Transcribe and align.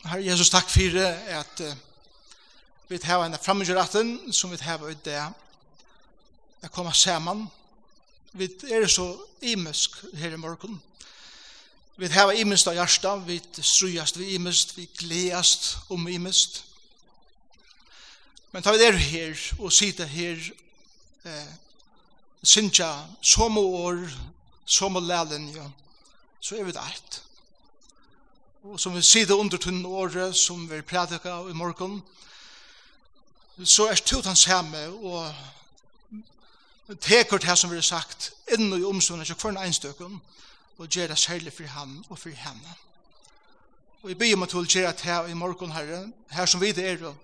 Herre 0.00 0.24
Jesus, 0.24 0.48
takk 0.48 0.68
for 0.72 0.94
det 0.96 1.08
at 1.28 1.60
uh, 1.60 1.72
vi 2.88 2.98
har 3.04 3.20
en 3.20 3.36
framgjøratten 3.36 4.32
som 4.32 4.50
vi 4.50 4.56
har 4.60 4.80
ut 4.80 5.04
det 5.04 5.12
Jeg 6.62 6.70
kommer 6.70 6.92
sammen. 6.92 7.50
Vi 8.32 8.48
er 8.70 8.86
så 8.86 9.18
imisk 9.42 9.90
her 10.14 10.32
i 10.32 10.36
morgen. 10.36 10.82
Vi 11.96 12.06
har 12.06 12.32
imist 12.32 12.66
av 12.68 12.74
hjertet, 12.74 13.26
vi 13.26 13.40
strøyast 13.62 14.18
vi 14.18 14.34
imist, 14.34 14.76
vi 14.76 14.88
gledast 14.98 15.76
om 15.90 16.08
imist. 16.08 16.64
Men 18.52 18.62
tar 18.62 18.72
vi 18.72 18.78
det 18.78 18.98
her 18.98 19.36
og 19.58 19.72
sitter 19.72 20.06
her 20.06 20.52
eh, 21.24 21.52
synsja 22.42 23.04
som 23.20 23.58
år, 23.58 24.08
som 24.64 24.96
lælen, 24.96 25.50
ja, 25.54 25.70
så 26.40 26.56
er 26.56 26.64
vi 26.64 26.72
det 26.72 26.84
eit 26.88 27.22
og 28.62 28.80
som 28.80 28.94
vi 28.94 29.02
sitter 29.02 29.34
under 29.34 29.58
tunn 29.58 29.84
året 29.86 30.36
som 30.36 30.70
vi 30.70 30.80
prædika 30.80 31.28
i 31.48 31.52
morgen, 31.52 32.02
så 33.64 33.86
er 33.86 33.94
det 33.94 34.26
hans 34.26 34.44
hjemme 34.44 34.86
og 34.88 35.34
teker 37.00 37.38
det 37.38 37.58
som 37.58 37.70
vi 37.70 37.76
har 37.76 37.82
sagt 37.82 38.32
inn 38.52 38.72
i 38.72 38.84
omstående 38.84 39.24
til 39.24 39.34
hver 39.34 39.62
enstøkken 39.62 40.20
og 40.78 40.88
gjør 40.88 41.06
det 41.06 41.18
særlig 41.18 41.52
for 41.52 41.64
ham 41.64 42.04
og 42.08 42.18
for 42.18 42.28
henne. 42.28 42.74
Og 44.02 44.08
jeg 44.08 44.18
ber 44.18 44.36
meg 44.36 44.48
til 44.48 44.58
å 44.60 44.64
gjøre 44.64 44.92
det 44.92 45.08
her 45.08 45.26
i 45.28 45.34
morgen, 45.34 45.72
Herre, 45.72 46.12
her 46.30 46.46
som 46.46 46.60
vi 46.60 46.72
det 46.72 46.86
er, 46.88 47.14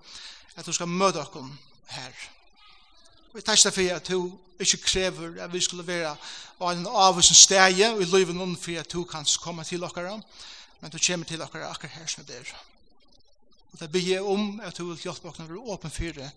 at 0.55 0.65
du 0.65 0.73
skal 0.73 0.87
møte 0.87 1.17
dere 1.17 1.49
her. 1.89 2.13
Og 3.31 3.39
jeg 3.39 3.45
takker 3.45 3.71
for 3.71 3.95
at 3.95 4.09
du 4.09 4.37
ikke 4.59 4.77
krever 4.77 5.41
at 5.43 5.53
vi 5.53 5.61
skulle 5.61 5.87
være 5.87 6.15
av 6.59 6.71
en 6.71 6.87
avvisen 6.87 7.35
steg 7.35 7.81
i 7.81 8.05
livet 8.05 8.35
noen 8.35 8.57
for 8.57 8.77
at 8.79 8.93
du 8.93 9.03
kan 9.03 9.25
komme 9.41 9.63
til 9.63 9.81
dere. 9.81 10.13
Og 10.13 10.23
men 10.79 10.91
du 10.91 10.97
kommer 11.07 11.25
til 11.25 11.41
akkurat 11.41 11.69
akkurat 11.69 11.91
her 11.91 12.07
som 12.07 12.25
det 12.25 12.35
er. 12.35 12.53
Og 13.71 13.79
det 13.79 13.91
blir 13.91 14.21
om 14.21 14.59
at 14.59 14.77
du 14.77 14.85
vil 14.87 15.01
hjelpe 15.03 15.29
oss 15.29 15.39
når 15.39 15.47
du 15.47 15.59
åpen 15.59 15.91
for 15.91 16.15
det, 16.15 16.31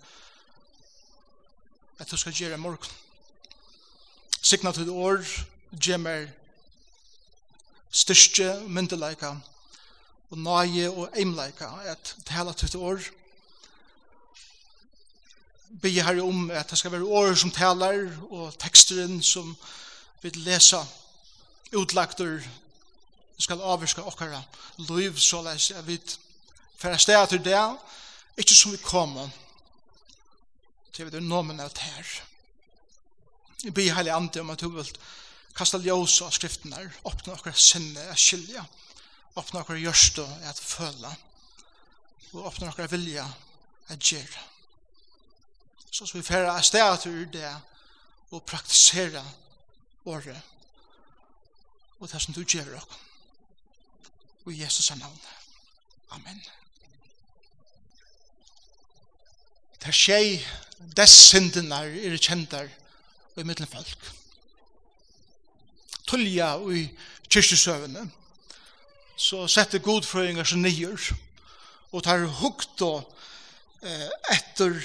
at 1.98 2.10
du 2.10 2.16
skal 2.16 2.32
gjøre 2.32 2.58
morgen. 2.58 2.90
Signa 4.42 4.72
til 4.72 4.88
år, 4.90 5.24
gjemmer 5.70 6.26
styrke, 7.90 8.54
myndeleika, 8.66 9.34
og 10.30 10.38
nøye 10.38 10.90
og 10.90 11.10
eimleika, 11.18 11.68
at 11.84 12.16
tala 12.26 12.52
til 12.52 12.78
år, 12.78 13.00
bygge 15.82 16.02
her 16.02 16.22
om 16.22 16.50
at 16.50 16.70
det 16.70 16.78
skal 16.78 16.92
være 16.92 17.04
år 17.04 17.34
som 17.34 17.50
taler, 17.50 18.10
og 18.30 18.58
teksteren 18.58 19.22
som 19.22 19.56
vil 20.22 20.38
lesa, 20.46 20.82
utlagter, 21.76 22.40
som 23.40 23.46
skal 23.46 23.62
avvirka 23.64 24.02
okkara 24.04 24.42
liv 24.90 25.16
så 25.16 25.38
leis 25.40 25.70
jeg 25.70 25.86
vet 25.86 26.16
for 26.76 26.92
jeg 26.92 27.00
steg 27.00 27.28
til 27.28 27.40
det, 27.44 27.60
ikke 28.40 28.56
som 28.56 28.72
vi 28.72 28.80
kommer, 28.84 29.28
til 30.92 31.08
vi 31.08 31.16
er 31.16 31.24
nomen 31.24 31.60
av 31.60 31.72
det 31.72 31.84
her. 31.84 32.12
Jeg 33.64 33.74
blir 33.76 33.92
heilig 33.96 34.12
ande 34.12 34.40
om 34.40 34.52
at 34.52 34.60
du 34.60 34.68
vil 34.72 34.92
kasta 35.56 35.80
ljós 35.80 36.18
av 36.24 36.32
skriftene 36.32 36.76
her, 36.76 36.94
åpne 37.04 37.34
okkara 37.34 37.56
sinne 37.56 38.06
at 38.12 38.20
skilja, 38.20 38.64
åpne 39.36 39.60
okkara 39.60 39.80
gjørste 39.80 40.24
at 40.48 40.60
føla, 40.60 41.12
og 42.32 42.48
åpne 42.52 42.70
okkara 42.72 42.92
vilja 42.92 43.26
at 43.88 44.00
gjøre. 44.00 44.46
Så 45.90 46.08
vi 46.12 46.24
færre 46.24 46.56
steg 46.64 46.96
til 47.04 47.22
det 47.32 47.52
og 48.30 48.44
praktisera 48.44 49.24
året 50.08 50.40
og 52.00 52.08
det 52.08 52.20
som 52.20 52.36
du 52.36 52.44
gjør 52.44 52.76
okkara 52.80 53.09
i 54.50 54.62
Jesus 54.62 54.90
navn. 54.96 55.20
Amen. 56.10 56.42
Det 59.80 59.94
skjer 59.96 60.42
dess 60.96 61.14
syndene 61.30 61.82
er 61.86 62.16
kjentar 62.20 62.68
og 63.34 63.42
i 63.42 63.46
middelen 63.46 63.70
folk. 63.70 64.10
Tullja 66.08 66.54
og 66.58 66.74
i 66.76 66.86
kyrkjesøvene 67.30 68.08
så 69.20 69.44
sette 69.52 69.80
godfrøyngar 69.84 70.48
seg 70.48 70.62
nyer 70.64 71.10
og 71.92 72.04
tar 72.06 72.24
hukt 72.40 72.82
og 72.86 73.04
eh, 73.84 74.08
etter 74.32 74.80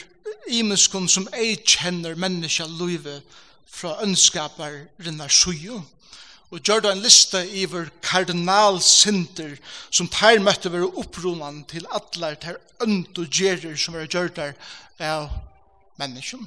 imenskon 0.51 1.07
som 1.09 1.27
ei 1.33 1.55
kjenner 1.63 2.17
menneska 2.19 2.67
løyve 2.69 3.21
fra 3.65 3.97
ønskapar 4.03 4.77
rinnar 5.01 5.31
suju 5.31 5.79
og 6.53 6.61
gjør 6.61 6.91
en 6.91 7.01
liste 7.01 7.41
iver 7.57 7.89
kardinalsinter 8.05 9.55
som 9.89 10.09
teir 10.11 10.39
møtte 10.43 10.71
være 10.71 10.91
opprunan 11.01 11.63
til 11.69 11.87
atler 11.95 12.37
ter 12.39 12.59
ønd 12.85 13.17
og 13.17 13.31
gjerer 13.31 13.75
som 13.79 13.97
er 13.97 14.07
gjør 14.07 14.29
der 14.35 14.53
av 15.01 15.29
menneskjen. 15.99 16.45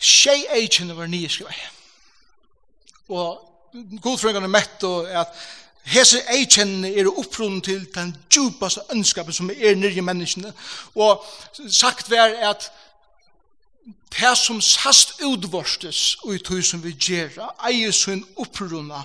Tjei 0.00 0.46
eikene 0.56 0.96
var 0.96 1.10
nye 1.10 1.28
skrivei. 1.28 1.56
Og 3.12 3.40
godfrøngene 4.02 4.48
møtte 4.48 4.88
at 5.12 5.34
hese 5.90 6.22
eikene 6.32 6.92
er 6.92 7.10
oppronan 7.10 7.60
til 7.64 7.82
den 7.94 8.14
djupaste 8.32 8.84
ønskapen 8.94 9.34
som 9.34 9.50
er 9.50 9.76
nyrje 9.76 10.04
menneskene. 10.04 10.52
Og 10.94 11.24
sagt 11.68 12.10
var 12.10 12.36
at 12.52 12.70
det 14.10 14.36
som 14.38 14.60
sast 14.60 15.20
utvorstes 15.22 16.18
og 16.24 16.34
i 16.34 16.42
tog 16.44 16.62
som 16.66 16.82
vi 16.82 16.92
gjerra, 16.98 17.50
eier 17.68 17.92
sin 17.94 18.24
opprunna 18.40 19.02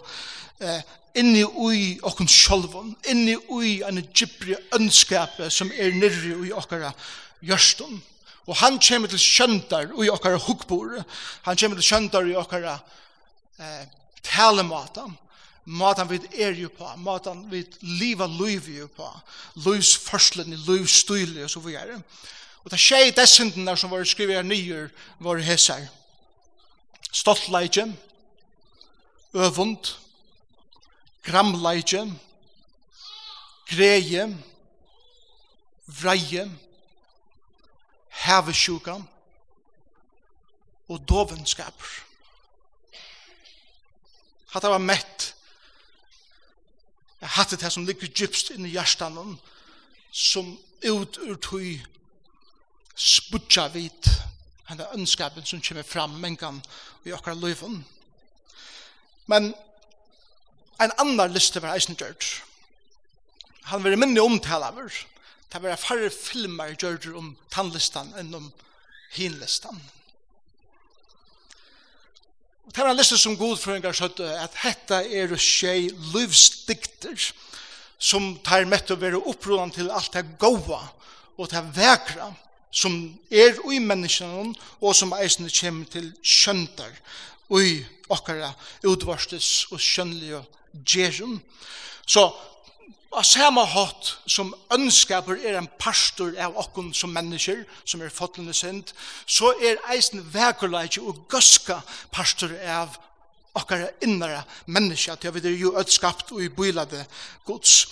eh, 0.60 0.82
inni 1.16 1.44
ui 1.46 1.96
okkun 2.04 2.30
sjolvun, 2.30 2.96
inni 3.12 3.36
ui 3.54 3.80
en 3.88 4.02
gypri 4.12 4.58
ønskape 4.76 5.50
som 5.54 5.72
er 5.72 5.96
nirri 5.96 6.34
ui 6.36 6.52
okkara 6.52 6.92
gjørstun. 7.46 8.02
Og 8.46 8.58
han 8.62 8.80
kommer 8.82 9.10
til 9.10 9.22
kjøndar 9.22 9.94
ui 9.96 10.10
okkara 10.14 10.42
hugbore, 10.42 11.06
han 11.46 11.58
kommer 11.58 11.80
til 11.80 11.90
kjøndar 11.94 12.28
ui 12.28 12.36
okkara 12.38 12.76
eh, 13.60 13.86
talematan, 14.26 15.16
matan 15.66 16.10
vi 16.10 16.20
er 16.38 16.54
jo 16.60 16.70
på, 16.70 16.88
matan 17.02 17.46
vi 17.50 17.64
liva 17.82 18.28
luiv 18.30 18.68
jo 18.70 18.90
på, 18.94 19.08
luivs 19.66 19.96
førslen 19.98 20.54
i 20.54 20.62
luivs 20.68 21.02
stylig 21.06 21.46
og 21.46 21.50
så 21.50 21.62
videre. 21.64 21.98
Og 21.98 22.34
Og 22.66 22.72
det 22.72 22.80
skjer 22.82 23.12
det 23.14 23.28
syndene 23.30 23.76
som 23.78 23.92
var 23.94 24.04
skrivet 24.10 24.46
nyer 24.46 24.90
var 25.22 25.38
hesser. 25.46 25.86
Stoltleidje, 27.14 27.86
øvund, 29.34 29.94
gramleidje, 31.24 32.02
greie, 33.70 34.26
vreie, 35.86 36.50
hevesjuka 38.26 38.98
og 40.90 41.08
dovenskap. 41.10 41.84
Hatta 44.54 44.70
var 44.74 44.82
mett. 44.82 45.34
Jeg 47.22 47.30
hatt 47.30 47.52
det 47.52 47.62
her 47.62 47.74
som 47.74 47.86
ligger 47.86 48.08
djupst 48.08 48.54
inni 48.54 48.74
hjertan 48.74 49.38
som 50.12 50.58
ut 50.86 51.18
ur 51.26 51.38
tøy 51.42 51.82
spudja 52.96 53.68
vid 53.74 54.10
henne 54.70 54.88
ønskapen 54.96 55.46
som 55.46 55.62
kommer 55.62 55.86
fram 55.86 56.16
mengan 56.22 56.62
i 57.06 57.14
okkar 57.14 57.38
løyven. 57.38 57.84
Men 59.30 59.54
en 60.82 60.94
annan 61.00 61.34
liste 61.34 61.62
var 61.62 61.76
eisen 61.76 61.98
gjørt. 62.00 62.42
Han 63.72 63.84
var 63.84 63.98
minne 63.98 64.22
omtalaver. 64.22 64.92
Det 65.52 65.62
var 65.64 65.80
færre 65.80 66.10
filmer 66.12 66.76
gjørt 66.76 67.08
om 67.16 67.36
tannlistan 67.54 68.12
enn 68.20 68.34
om 68.36 68.50
hinlistan. 69.16 69.78
Og 72.66 72.74
det 72.74 72.82
var 72.82 72.92
en 72.92 73.00
liste 73.00 73.18
som 73.22 73.38
godføringar 73.38 73.96
skjøtte 73.96 74.28
at 74.42 74.58
hetta 74.64 75.04
er 75.06 75.32
å 75.32 75.40
skje 75.40 75.92
livsdikter 76.16 77.30
som 78.02 78.34
tar 78.44 78.66
mett 78.68 78.92
å 78.92 79.00
være 79.00 79.22
opprådan 79.22 79.72
til 79.72 79.92
alt 79.94 80.12
det 80.18 80.26
gåa 80.42 80.82
og 81.38 81.52
det 81.52 81.62
vekra 81.76 82.32
som 82.76 82.96
er 83.32 83.56
ui 83.64 83.80
menneskene 83.80 84.52
og 84.82 84.96
som 84.96 85.14
eisende 85.16 85.54
kommer 85.56 85.88
til 85.92 86.12
skjøntar 86.24 86.92
ui 87.50 87.86
okkara 88.12 88.52
utvarstes 88.86 89.68
og 89.72 89.82
skjønlige 89.82 90.42
gjerun. 90.86 91.40
Så 92.06 92.28
av 93.16 93.24
samme 93.24 93.64
hatt 93.72 94.12
som 94.28 94.52
ønskaper 94.76 95.40
er 95.40 95.58
en 95.60 95.70
pastor 95.80 96.36
av 96.42 96.58
okkon 96.60 96.92
som 96.94 97.14
mennesker, 97.16 97.64
som 97.88 98.04
er 98.04 98.14
fotlende 98.14 98.54
sind, 98.54 98.92
så 99.26 99.54
er 99.64 99.80
eisen 99.94 100.26
vekerleik 100.34 101.00
og 101.02 101.24
gøska 101.32 101.80
pastor 102.12 102.52
av 102.60 102.98
okkara 103.56 103.88
innere 104.04 104.42
mennesker, 104.68 105.16
til 105.16 105.32
vi 105.38 105.46
er 105.48 105.56
jo 105.56 105.78
ødskapt 105.80 106.34
og 106.36 106.44
i 106.44 106.52
bylade 106.52 107.06
gods. 107.48 107.86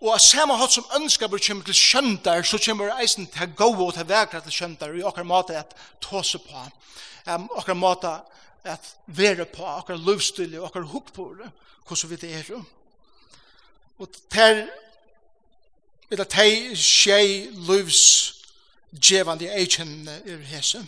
Og 0.00 0.12
av 0.12 0.20
samme 0.20 0.56
hatt 0.60 0.74
som 0.74 0.88
ønskaper 0.98 1.40
kommer 1.40 1.64
til 1.64 1.76
kjøntar, 1.78 2.42
så 2.44 2.60
kommer 2.60 2.92
eisen 3.00 3.28
til 3.32 3.52
gode 3.56 3.84
og 3.86 3.94
til 3.96 4.08
vekra 4.08 4.42
til 4.44 4.52
kjøntar, 4.52 4.92
og 4.92 4.98
i 5.00 5.04
akkurat 5.08 5.28
måte 5.28 5.56
at 5.56 5.72
tåse 6.04 6.38
på, 6.38 6.64
um, 7.32 7.48
akkurat 7.56 7.80
måte 7.80 8.12
at 8.66 8.90
være 9.06 9.46
på, 9.48 9.64
akkurat 9.64 10.04
løvstil, 10.04 10.58
og 10.60 10.76
hukk 10.92 11.12
på 11.16 11.30
det, 11.40 11.50
hvordan 11.86 12.10
vi 12.10 12.16
det 12.16 12.34
er. 12.34 12.62
Og 13.98 14.08
ter, 14.30 14.66
vil 16.10 16.20
at 16.20 16.28
tei 16.28 16.76
skje 16.76 17.48
løvs 17.66 18.02
djevande 18.92 19.48
eikjen 19.48 20.08
er 20.12 20.44
hese, 20.52 20.84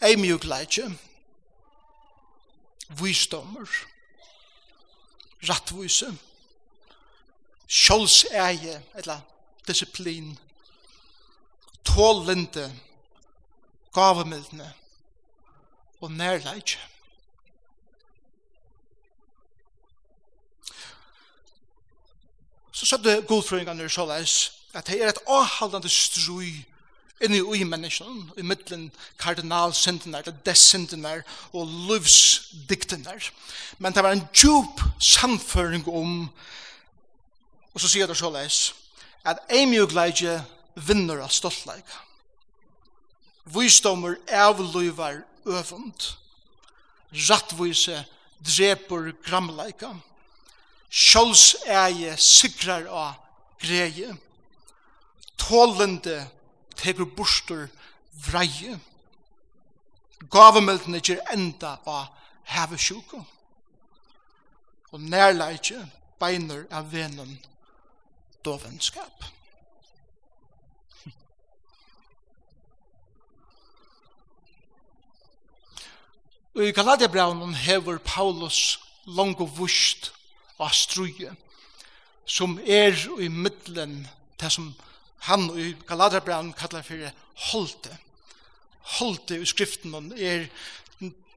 ei 0.00 0.16
mjukleitje, 0.16 0.88
visdommer, 2.96 3.68
rattvise, 5.44 6.08
rattvise, 6.08 6.33
sjålseie, 7.68 8.82
eller 8.94 9.20
disiplin, 9.66 10.38
tålende, 11.84 12.72
gavemildne 13.94 14.72
og 16.00 16.12
nærleik. 16.12 16.78
Så 22.72 22.86
sødde 22.86 23.22
godfrøyngene 23.22 23.88
sjåleis 23.88 24.52
at 24.74 24.86
det 24.86 25.02
er 25.02 25.08
et 25.08 25.22
avhaldende 25.30 25.88
strøy 25.88 26.50
inni 27.22 27.40
ui 27.40 27.62
menneskene, 27.64 28.32
i 28.36 28.42
middelen 28.42 28.88
kardinalsyndene, 29.18 30.18
eller 30.18 30.34
dessyndene 30.46 31.22
og 31.52 31.70
livsdiktene. 31.88 33.14
Men 33.78 33.94
det 33.94 34.02
var 34.02 34.12
en 34.12 34.26
djup 34.34 34.82
samføring 34.98 35.86
om 35.88 36.28
Og 37.74 37.82
så 37.82 37.90
sier 37.90 38.06
det 38.06 38.16
så 38.16 38.30
leis, 38.30 38.72
at 39.26 39.42
eimjugleidje 39.50 40.38
vinner 40.74 41.22
av 41.24 41.32
stoltleik. 41.34 41.86
Visdommer 43.44 44.16
avluivar 44.30 45.22
øvund. 45.44 46.14
Rattvise 47.28 48.04
dreper 48.40 49.12
gramleika. 49.26 49.90
Sjålseie 50.90 52.16
sikrar 52.16 52.86
av 52.86 53.14
greie. 53.62 54.14
Tålende 55.38 56.22
teker 56.78 57.08
bostur 57.16 57.66
vreie. 58.26 58.78
Gavemeldene 60.30 61.02
gjer 61.02 61.20
enda 61.34 61.76
av 61.86 62.06
hevesjuka. 62.54 63.20
Og 64.94 65.02
nærleikje 65.02 65.82
beiner 66.22 66.64
av 66.70 66.86
venen 66.92 67.34
dovenskap. 68.44 69.24
Og 76.54 76.66
i 76.68 76.74
Galatia-braunen 76.78 77.54
hever 77.54 77.98
Paulus 77.98 78.80
langt 79.06 79.40
og 79.42 79.50
vust 79.58 80.12
av 80.60 80.72
struje, 80.76 81.32
som 82.24 82.56
er 82.62 82.94
i 83.20 83.28
middelen, 83.28 84.04
det 84.40 84.52
som 84.52 84.70
han 85.26 85.48
i 85.58 85.72
Galatia-braunen 85.88 86.54
kallar 86.56 86.84
for 86.86 87.10
holdte. 87.50 87.98
Holdte 88.98 89.40
i 89.40 89.48
skriften 89.48 90.12
er 90.12 90.46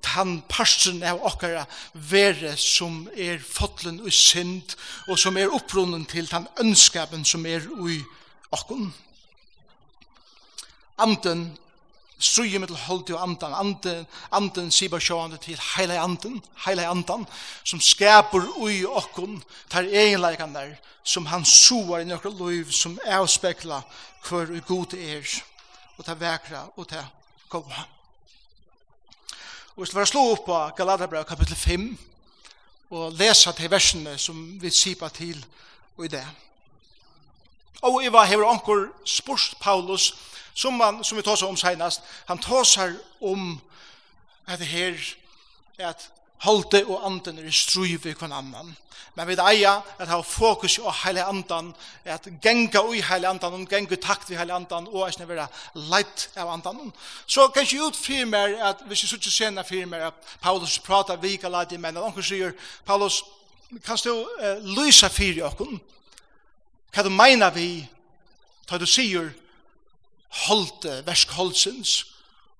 han 0.05 0.41
parsten 0.49 1.03
av 1.03 1.21
okkara 1.25 1.65
vere 1.93 2.55
som 2.57 3.05
er 3.15 3.39
fotlen 3.43 3.99
og 4.01 4.13
synd 4.13 4.75
og 5.07 5.19
som 5.19 5.37
er 5.37 5.53
opprunnen 5.53 6.05
til 6.09 6.29
han 6.31 6.47
ønskapen 6.61 7.25
som 7.25 7.45
er 7.45 7.67
ui 7.77 7.99
okkon. 8.51 8.93
Anden 10.97 11.57
struje 12.19 12.59
mittel 12.59 12.77
holdt 12.87 13.09
jo 13.09 13.17
andan, 13.21 13.53
anden, 13.53 14.05
anden 14.31 14.71
sibar 14.71 14.99
sjående 14.99 15.37
til 15.37 15.59
heile 15.75 15.99
anden, 16.01 16.39
heile 16.65 16.87
andan, 16.89 17.27
som 17.63 17.81
skaper 17.81 18.47
ui 18.57 18.83
okkun, 18.85 19.43
tar 19.69 19.85
egenleikan 19.85 20.55
der, 20.55 20.73
som 21.03 21.25
han 21.25 21.45
soar 21.45 22.01
i 22.01 22.09
nokre 22.09 22.33
liv, 22.33 22.71
som 22.71 22.97
avspekla 23.05 23.81
hver 24.27 24.59
god 24.67 24.97
er, 24.97 25.29
og 25.97 26.05
ta 26.05 26.17
vekra 26.17 26.65
og 26.75 26.89
ta 26.89 27.05
goa. 27.49 27.96
Og 29.77 29.83
hvis 29.83 29.89
du 29.89 29.95
være 29.95 30.09
slå 30.09 30.21
opp 30.31 30.45
på 30.45 30.59
Galaterbrev 30.77 31.25
kapittel 31.29 31.55
5 31.55 31.97
og 32.89 33.11
lesa 33.13 33.51
til 33.53 33.69
versene 33.69 34.15
som 34.17 34.37
vi 34.61 34.71
sipa 34.73 35.05
til 35.13 35.45
og 35.97 36.05
i 36.05 36.07
det. 36.07 36.23
Og 37.85 37.99
Iva 38.03 38.23
hever 38.25 38.49
anker 38.49 38.87
spurs 39.05 39.53
Paulus 39.61 40.15
som, 40.53 40.73
man, 40.73 41.03
som 41.03 41.17
vi 41.17 41.21
tåsar 41.21 41.47
om 41.47 41.57
senast 41.57 42.01
han 42.25 42.41
tåsar 42.41 42.95
om 43.21 43.61
at 44.47 44.59
det 44.59 44.67
her 44.67 44.97
at 45.77 46.09
Holde 46.45 46.85
og 46.85 47.05
anden 47.05 47.39
er 47.39 47.47
i 47.47 47.51
struiv 47.51 48.05
i 48.05 48.13
hver 48.13 48.33
annan. 48.33 48.75
Men 49.17 49.25
vi 49.27 49.33
eier 49.41 49.81
at 49.97 50.09
ha 50.11 50.19
fokus 50.21 50.75
på 50.77 50.91
heile 51.01 51.23
andan, 51.25 51.71
at 52.05 52.27
genga 52.41 52.83
ui 52.85 52.99
heile 53.01 53.27
andan, 53.27 53.55
og 53.57 53.69
genga 53.69 53.97
takt 53.97 54.29
vi 54.29 54.37
heile 54.37 54.53
andan, 54.53 54.85
og 54.93 55.07
at 55.07 55.23
vera 55.25 55.47
leit 55.73 56.27
av 56.37 56.51
andan. 56.53 56.91
Så 57.25 57.47
kanskje 57.49 57.81
ut 57.81 57.97
fyrir 57.97 58.29
mer, 58.29 58.53
at 58.61 58.83
hvis 58.85 59.03
jeg 59.03 59.09
suttje 59.09 59.31
sena 59.33 59.63
fyrir 59.65 59.89
mer, 59.89 60.11
at 60.11 60.37
Paulus 60.41 60.77
prata 60.79 61.17
ikke 61.17 61.49
leit 61.49 61.73
i 61.73 61.81
menn, 61.81 61.97
og 61.97 62.11
anker 62.11 62.21
sier, 62.21 62.53
Paulus, 62.85 63.23
kan 63.85 63.97
du 64.03 64.13
uh, 64.21 64.61
lysa 64.77 65.09
fyrir 65.09 65.49
okkun? 65.49 65.81
Hva 66.93 67.03
du 67.03 67.09
meina 67.09 67.49
vi, 67.49 67.87
ta 68.69 68.77
du 68.77 68.85
sier, 68.85 69.33
holde, 70.45 71.01
versk 71.09 71.33
holdsins, 71.33 72.03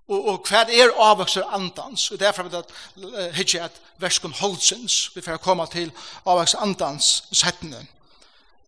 Og, 0.08 0.28
og 0.28 0.48
hva 0.48 0.64
er 0.72 0.94
avvokser 1.04 1.44
andans? 1.52 2.12
Og 2.12 2.20
derfor 2.20 2.48
er 2.48 2.50
det 2.62 3.34
hitje 3.36 3.64
at 3.64 3.82
verskon 4.00 4.34
holdsins, 4.34 5.12
vi 5.16 5.22
får 5.22 5.42
komme 5.44 5.68
til 5.72 5.92
avvokser 6.26 6.64
andans 6.64 7.24
settene, 7.32 7.88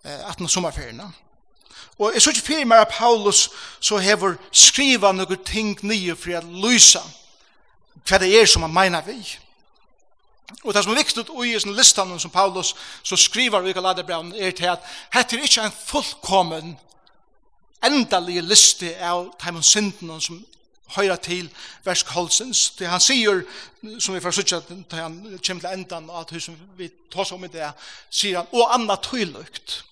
eh, 0.03 0.29
18. 0.29 0.47
sommerferiene. 0.47 1.11
Og 1.99 2.13
jeg 2.13 2.21
så 2.21 2.29
ikke 2.29 2.47
fyrir 2.47 2.67
meg 2.67 2.79
av 2.79 2.91
Paulus 2.91 3.49
så 3.79 3.97
hever 3.99 4.37
skriva 4.51 5.11
noe 5.11 5.37
ting 5.45 5.75
nye 5.83 6.15
for 6.15 6.39
å 6.39 6.43
lysa 6.63 7.03
hva 8.07 8.19
det 8.19 8.29
er 8.35 8.47
som 8.47 8.63
han 8.63 8.73
mener 8.73 9.03
vi. 9.05 9.19
Og 10.63 10.73
det 10.73 10.83
som 10.83 10.93
er 10.93 11.01
viktig 11.03 11.25
i 11.45 11.59
sin 11.59 11.75
listan 11.75 12.19
som 12.19 12.31
Paulus 12.31 12.73
så 13.03 13.15
skriver 13.19 13.67
i 13.67 13.73
Galaterbrevn 13.75 14.31
er 14.35 14.51
til 14.51 14.71
at 14.71 14.85
dette 15.13 15.35
er 15.35 15.43
ikke 15.43 15.67
en 15.67 15.75
fullkommen 15.85 16.77
endalige 17.85 18.41
liste 18.41 18.95
av 19.03 19.29
taimon 19.39 19.63
synden 19.63 20.21
som 20.21 20.39
høyra 20.95 21.15
til 21.15 21.49
verskholsens, 21.85 22.69
Det 22.79 22.87
han 22.87 23.01
sier, 23.01 23.43
som 23.99 24.15
vi 24.15 24.21
får 24.21 24.31
sutja, 24.31 24.59
til 24.59 24.99
han 24.99 25.39
kommer 25.45 25.61
til 25.61 25.73
endan, 25.73 26.09
og 26.09 26.21
at 26.21 26.33
husen 26.33 26.57
vi 26.77 26.89
tar 27.11 27.33
om 27.33 27.43
i 27.45 27.47
det, 27.47 27.71
sier 28.09 28.37
han, 28.37 28.47
og 28.51 28.73
anna 28.73 28.95
tøylukt. 28.95 29.83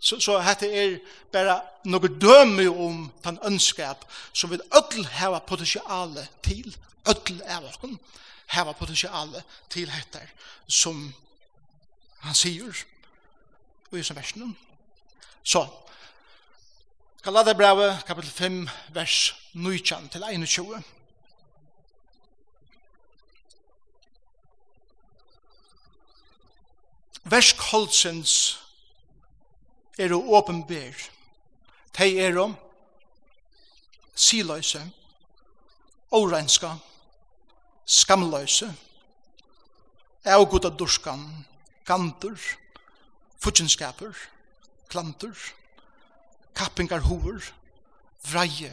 Så, 0.00 0.20
så 0.20 0.38
dette 0.46 0.68
er 0.70 0.98
bare 1.32 1.58
noe 1.90 2.08
døme 2.22 2.68
om 2.70 3.08
den 3.24 3.38
ønskap 3.44 4.04
som 4.32 4.50
vi 4.50 4.60
ødel 4.70 5.06
heva 5.18 5.40
potensiale 5.42 6.28
til, 6.42 6.76
ødel 7.08 7.42
av 7.42 7.66
okken, 7.66 7.98
heva 8.54 8.72
potensiale 8.78 9.42
til 9.70 9.90
dette, 9.90 10.22
som 10.68 11.08
han 12.22 12.34
sier, 12.34 12.84
og 13.90 13.98
i 13.98 14.02
som 14.06 14.16
versen. 14.16 14.56
Så, 15.42 15.64
Galaterbrevet, 17.22 18.04
kapitel 18.06 18.30
5, 18.30 18.68
vers 18.88 19.34
19 19.52 20.08
til 20.08 20.22
21. 20.22 20.82
Vers 27.24 27.50
holdsens 27.72 28.34
er 29.98 30.14
å 30.14 30.20
åpenber. 30.38 30.94
De 31.98 32.08
er 32.22 32.38
om 32.38 32.54
siløse, 34.14 34.84
årenska, 36.14 36.76
skamløse, 37.82 38.70
avgutta 40.22 40.70
durskan, 40.70 41.26
gantur, 41.84 42.38
futjenskaper, 43.42 44.14
klantur, 44.88 45.57
kappingar 46.58 47.04
hovor, 47.06 47.42
vreie, 48.26 48.72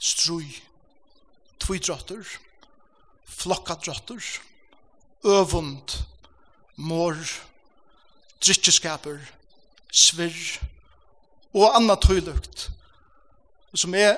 strui, 0.00 0.50
flokka 1.60 2.24
flokkadrotter, 3.26 4.24
øvund, 5.24 5.96
mor, 6.76 7.16
drittjeskaper, 8.40 9.20
svirr 9.92 10.60
og 11.54 11.74
anna 11.76 11.96
tøylukt 11.98 12.68
som 13.74 13.94
er 13.94 14.16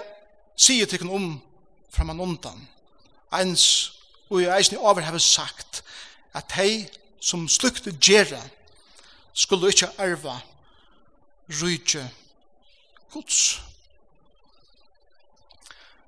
sier 0.57 0.87
til 0.89 1.09
om 1.11 1.35
framan 1.93 2.21
undan. 2.21 2.61
Ens 3.33 3.93
og 4.31 4.43
jeg 4.43 4.53
eisen 4.57 4.79
over 4.79 5.05
har 5.05 5.19
sagt 5.19 5.83
at 6.35 6.53
hei 6.57 6.89
som 7.21 7.49
slukte 7.49 7.93
gjerra 8.01 8.41
skulle 9.35 9.73
ikkje 9.73 9.93
arva 10.01 10.39
rujtje 11.49 12.11
Guds. 13.13 13.61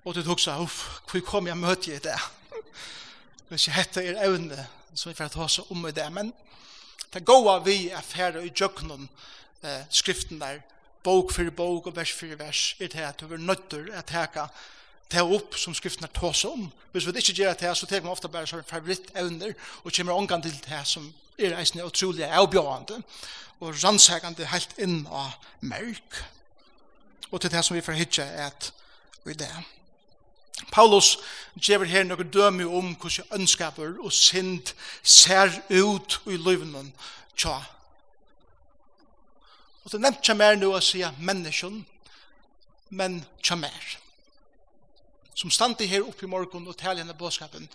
Og 0.05 0.15
du 0.15 0.23
hugsa, 0.23 0.59
uff, 0.61 1.01
hvor 1.11 1.21
kom 1.25 1.47
jeg 1.49 1.57
møte 1.57 1.95
i 1.95 1.99
det? 2.03 2.17
Hvis 3.49 3.67
jeg 3.69 3.77
hette 3.79 4.05
er 4.05 4.21
evne, 4.27 4.67
så 4.95 5.09
vi 5.09 5.17
får 5.17 5.33
ta 5.33 5.45
oss 5.45 5.59
om 5.69 5.87
i 5.89 5.93
det. 5.97 6.07
Men 6.13 6.33
det 7.13 7.25
goa 7.25 7.59
vi 7.65 7.89
er 7.89 8.05
færre 8.05 8.45
i 8.45 8.53
djøkkenen 8.53 9.09
eh, 9.63 9.85
skriften 9.91 10.41
der, 10.41 10.61
bok 11.05 11.33
for 11.33 11.51
bok 11.51 11.91
og 11.91 11.97
vers 11.97 12.13
for 12.13 12.37
vers, 12.41 12.77
er 12.81 12.89
det 12.93 13.05
at 13.05 13.21
du 13.21 13.33
er 13.33 13.41
nødt 13.41 13.69
til 13.71 13.91
å 13.93 14.05
teka 14.07 14.49
ta 15.11 15.23
upp 15.23 15.59
som 15.59 15.75
skriftene 15.75 16.09
tås 16.15 16.45
om. 16.45 16.73
Hvis 16.93 17.07
vi 17.07 17.13
ikke 17.17 17.33
gjør 17.33 17.55
det, 17.55 17.77
så 17.77 17.87
tar 17.87 18.01
man 18.01 18.13
ofte 18.13 18.29
bare 18.29 18.47
som 18.47 18.63
favoritt 18.67 19.11
evner, 19.17 19.53
og 19.85 19.93
kommer 19.97 20.13
omgang 20.13 20.43
til 20.43 20.57
det 20.69 20.81
som 20.85 21.13
er 21.39 21.59
eisende 21.59 21.85
utrolig 21.85 22.25
avbjørende, 22.25 23.03
og 23.61 23.75
rannsakende 23.85 24.47
helt 24.47 24.75
inn 24.79 25.07
av 25.11 25.37
mørk. 25.61 26.25
Og 27.31 27.41
til 27.41 27.51
det 27.51 27.65
som 27.65 27.77
vi 27.77 27.83
får 27.83 27.99
hitje 27.99 28.25
er 28.25 28.47
at 28.47 28.73
vi 29.25 29.33
det. 29.33 29.51
Paulus 30.73 31.19
gjør 31.59 31.85
her 31.85 32.05
noe 32.07 32.25
døme 32.25 32.67
om 32.67 32.95
hvordan 32.95 33.41
ønskaper 33.41 33.97
og 33.99 34.13
synd 34.13 34.75
ser 35.03 35.51
ut 35.71 36.21
i 36.27 36.39
livene 36.39 36.87
tja. 37.37 37.59
Og 39.85 39.93
det 39.93 40.01
nevnt 40.01 40.23
ikke 40.23 40.39
mer 40.39 40.57
nå 40.57 40.71
å 40.73 40.81
si 40.81 41.03
menneskjon, 41.19 41.83
men 42.95 43.21
tja 43.43 43.59
kjemmer 43.59 44.04
som 45.35 45.51
standi 45.51 45.87
her 45.87 46.07
oppe 46.07 46.27
i 46.27 46.31
morgen 46.31 46.67
og 46.67 46.77
taler 46.77 47.03
henne 47.03 47.15
bådskapen, 47.19 47.69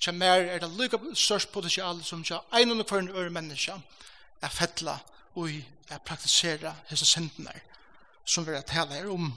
kjem 0.00 0.18
mer 0.20 0.46
er 0.50 0.62
det 0.62 0.70
lykke 0.74 0.98
størst 1.14 1.52
potensial 1.52 2.02
som 2.04 2.24
kja 2.24 2.40
en 2.58 2.74
og 2.74 2.86
kvarn 2.86 3.12
øre 3.14 3.30
menneske 3.30 3.76
er 4.42 4.52
fettla 4.52 4.98
og 5.34 5.50
er 5.90 6.02
praktisere 6.04 6.74
hese 6.90 7.06
syndene 7.06 7.54
som 8.24 8.46
vi 8.46 8.54
har 8.54 8.64
tale 8.66 8.94
her 8.94 9.10
om 9.12 9.32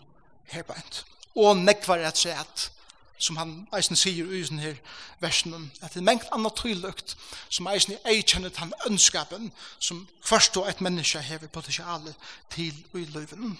her 0.48 0.64
på 0.64 0.74
en. 0.74 0.98
Og 1.36 1.58
nekvar 1.58 2.02
er 2.02 2.16
seg 2.16 2.40
at 2.40 2.72
som 3.18 3.38
han 3.38 3.54
eisen 3.74 3.98
sier 3.98 4.30
i 4.30 4.44
denne 4.46 4.76
versen 5.22 5.56
at 5.82 5.94
det 5.94 6.02
er 6.02 6.06
mengt 6.06 6.28
annet 6.32 6.54
trylløkt 6.58 7.16
som 7.50 7.70
eisen 7.72 7.96
er 7.96 8.12
eikjennet 8.14 8.60
han 8.62 8.74
ønskapen 8.90 9.50
som 9.80 10.06
først 10.22 10.58
og 10.58 10.70
et 10.70 10.82
menneske 10.86 11.22
hever 11.26 11.50
potensialet 11.50 12.14
til 12.54 12.76
i 12.94 13.06
løyven. 13.14 13.58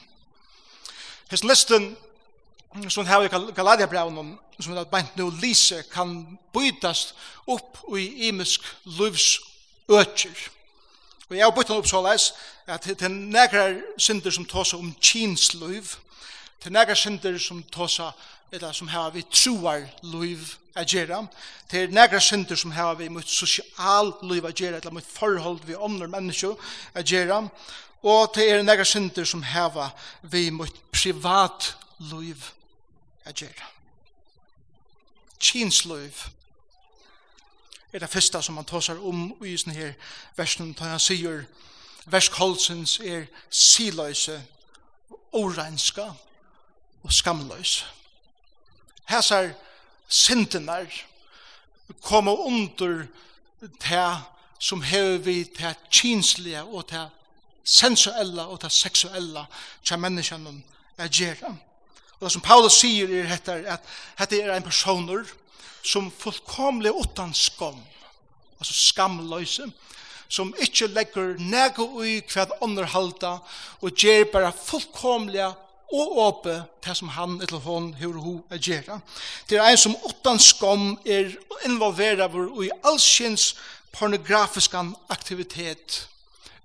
Hes 1.32 1.44
listen 1.44 1.96
som 2.90 3.06
her 3.06 3.24
i 3.26 3.52
Galadiabraun, 3.56 4.38
som 4.60 4.78
er 4.78 4.90
beint 4.92 5.18
nu 5.18 5.30
lise, 5.42 5.84
kan 5.94 6.38
bytas 6.54 7.14
opp 7.48 7.84
i 7.98 8.28
imisk 8.28 8.66
livs 8.98 9.40
økjer. 9.90 10.50
Og 11.30 11.36
jeg 11.36 11.44
har 11.44 11.56
bytt 11.56 11.72
han 11.72 11.82
opp 11.82 11.90
så 11.90 12.02
leis, 12.04 12.32
at 12.68 12.86
det 12.88 13.02
er 13.04 13.12
negrar 13.12 13.76
synder 14.00 14.32
som 14.32 14.46
tåsa 14.46 14.78
om 14.78 14.94
kinsliv, 15.02 15.98
det 16.58 16.70
er 16.72 16.78
negrar 16.80 16.96
synder 16.96 17.38
som 17.40 17.64
tåsa, 17.64 18.12
eller 18.52 18.72
som 18.72 18.88
har 18.88 19.12
vi 19.12 19.26
troar 19.32 19.84
liv 20.02 20.54
a 20.76 20.86
gjerra, 20.88 21.26
det 21.72 21.82
er 21.82 21.92
negra 21.92 22.20
synder 22.24 22.56
som 22.56 22.72
har 22.72 22.96
vi 22.96 23.10
mot 23.10 23.28
sosial 23.28 24.14
liv 24.24 24.46
a 24.46 24.54
gjerra, 24.56 24.80
eller 24.80 24.96
mot 24.96 25.04
forhold 25.14 25.66
vi 25.68 25.76
omner 25.76 26.08
menneskjo 26.08 26.54
a 26.96 27.04
gjerra, 27.04 27.42
og 28.04 28.36
det 28.36 28.46
er 28.52 28.64
negra 28.64 28.86
synder 28.86 29.26
som 29.26 29.44
har 29.44 29.92
vi 30.22 30.50
mot 30.50 30.80
privat 30.94 31.74
liv 32.00 32.54
å 33.28 33.36
gjøre. 33.36 33.70
Kinsløyv 35.40 36.24
er 37.94 38.00
det 38.00 38.10
første 38.10 38.42
som 38.42 38.58
han 38.58 38.66
tåsar 38.66 39.00
om 39.00 39.30
i 39.46 39.56
sånne 39.58 39.76
her 39.78 39.94
versen, 40.38 40.74
da 40.74 40.94
han 40.94 41.02
sier 41.02 41.46
verskolsens 42.06 43.00
er 43.00 43.28
siløse, 43.50 44.42
orenska 45.32 46.12
og 47.04 47.14
skamløse. 47.14 47.86
Hæsar 49.08 49.54
syndenar 50.08 50.88
koma 52.02 52.32
under 52.32 53.06
te 53.80 54.04
som 54.60 54.82
hever 54.82 55.18
vi 55.18 55.44
te 55.44 55.74
kinslige 55.92 56.64
og 56.64 56.88
te 56.88 57.08
sensuella 57.64 58.48
og 58.48 58.60
te 58.62 58.70
seksuella 58.70 59.46
til 59.84 60.00
menneskene 60.00 60.54
er 60.98 61.08
gjerra. 61.12 61.54
Og 62.18 62.26
det 62.26 62.34
som 62.34 62.42
Paulus 62.42 62.80
sier 62.82 63.12
er 63.14 63.30
hette, 63.30 63.60
at 63.70 63.84
dette 64.18 64.42
er 64.42 64.56
en 64.56 64.66
personer 64.66 65.28
som 65.86 66.10
fullkomlig 66.12 66.92
utan 66.98 67.34
skam, 67.34 67.78
altså 68.58 68.74
skamløse, 68.74 69.68
som 70.28 70.50
ikke 70.60 70.90
legger 70.92 71.38
nega 71.40 71.86
ui 71.86 72.18
hva 72.34 72.48
underhalda 72.66 73.38
og 73.80 73.94
gjør 73.96 74.26
bare 74.34 74.52
fullkomlig 74.52 75.46
og 75.94 76.18
åpe 76.20 76.58
det 76.84 76.98
som 77.00 77.14
han 77.16 77.38
eller 77.40 77.62
hon 77.64 77.94
hur 78.02 78.18
ho 78.20 78.34
er 78.52 78.60
gjera. 78.60 79.00
Det 79.48 79.60
er 79.60 79.70
en 79.70 79.80
som 79.80 79.96
utan 80.04 80.40
skam 80.40 80.98
er 81.06 81.32
involveret 81.66 82.34
i 82.66 82.74
allsins 82.84 83.54
pornografisk 83.96 84.76
aktivitet 85.10 86.08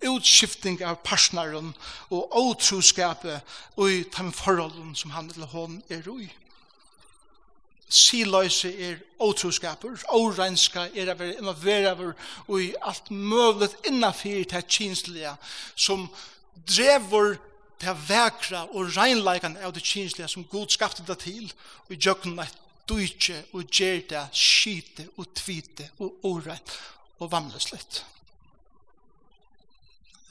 utskifting 0.08 0.80
av 0.84 1.00
partneren 1.04 1.72
og 2.10 2.36
åtroskapet 2.38 3.42
og 3.76 3.90
i 3.90 4.02
de 4.04 4.32
forholdene 4.34 4.96
som 4.96 5.14
han 5.14 5.30
eller 5.34 5.50
hon 5.52 5.82
er 5.90 6.08
i. 6.18 6.28
Siløse 7.92 8.70
er 8.72 9.00
åtroskaper, 9.20 9.98
årenska 10.16 10.86
er 10.96 11.12
å 11.12 11.16
være 11.18 11.38
innoverer 11.42 12.14
og 12.46 12.54
i 12.56 12.70
alt 12.80 13.10
mulig 13.10 13.68
innanfyr 13.88 14.46
til 14.48 14.64
kinslige 14.78 15.34
som 15.76 16.06
drever 16.56 17.36
til 17.82 17.98
vekra 18.08 18.62
og 18.70 18.94
reinleikene 18.96 19.60
av 19.66 19.74
det 19.76 19.84
kinslige 19.84 20.30
som 20.30 20.46
Gud 20.48 20.72
skapte 20.72 21.04
det 21.06 21.18
til 21.24 21.50
og 21.86 21.92
i 21.92 22.00
djøkken 22.00 22.38
et 22.40 22.58
dujtje 22.88 23.42
og 23.52 23.68
det 23.68 24.24
skite 24.32 25.08
og 25.16 25.28
tvite 25.34 25.90
og 25.98 26.24
året 26.32 26.78
og 27.18 27.30
vannløslet. 27.32 28.04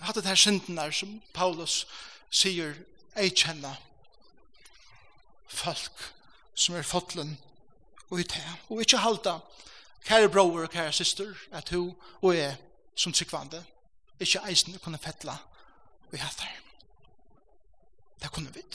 Jeg 0.02 0.06
hadde 0.06 0.22
det 0.22 0.28
her 0.28 0.36
synden 0.36 0.78
der 0.78 0.92
som 0.92 1.22
Paulus 1.34 1.88
sier 2.34 2.74
ei 3.22 3.30
kjenna 3.30 3.76
folk 5.46 6.02
som 6.58 6.76
er 6.76 6.88
fotlen 6.88 7.36
og 8.10 8.24
i 8.24 8.26
te 8.26 8.42
og 8.72 8.82
ikkje 8.82 9.04
halda 9.04 9.36
kære 10.08 10.32
bror 10.34 10.64
og 10.64 10.74
kære 10.74 10.96
syster 10.98 11.38
at 11.54 11.70
hun 11.70 11.94
og 12.22 12.34
jeg 12.34 12.58
som 12.96 13.14
tryggvande 13.14 13.62
ikkje 14.18 14.42
eisen 14.50 14.80
kunne 14.82 14.98
fettla 14.98 15.38
og 16.10 16.18
i 16.18 16.24
hattar 16.26 16.50
det 18.24 18.34
kunne 18.34 18.54
vi 18.58 18.66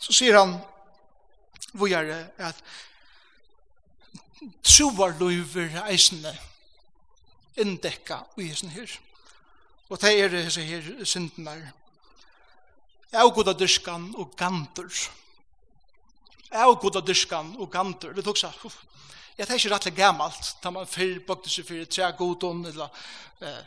så 0.00 0.16
sier 0.16 0.40
han 0.40 0.62
hvor 1.76 1.92
er 1.92 2.08
det 2.08 2.22
at 2.38 2.64
trovar 4.64 5.12
lover 5.20 5.82
eisene 5.90 6.38
inndekka 7.56 8.22
i 8.38 8.48
hessen 8.48 8.70
her. 8.70 8.90
Og 9.90 10.00
det 10.00 10.12
er 10.20 10.36
hese 10.36 10.62
her 10.62 11.04
syndene. 11.04 11.72
Avgoda 13.12 13.52
dyrskan 13.58 14.12
og 14.14 14.36
gantur. 14.38 14.92
Avgoda 16.50 17.00
dyrskan 17.00 17.56
og 17.58 17.70
gantur. 17.72 18.14
Det 18.14 18.24
tok 18.24 18.38
seg, 18.38 18.54
uff. 18.64 18.78
Ja, 19.38 19.44
det 19.44 19.54
er 19.54 19.58
ikke 19.58 19.74
rettelig 19.74 19.96
gammalt, 19.96 20.48
da 20.62 20.70
man 20.70 20.86
fyrr 20.86 21.22
bakte 21.26 21.50
seg 21.50 21.64
fyrir 21.64 21.86
tre 21.88 22.10
godon, 22.18 22.60
eller 22.68 22.90
eh, 23.40 23.60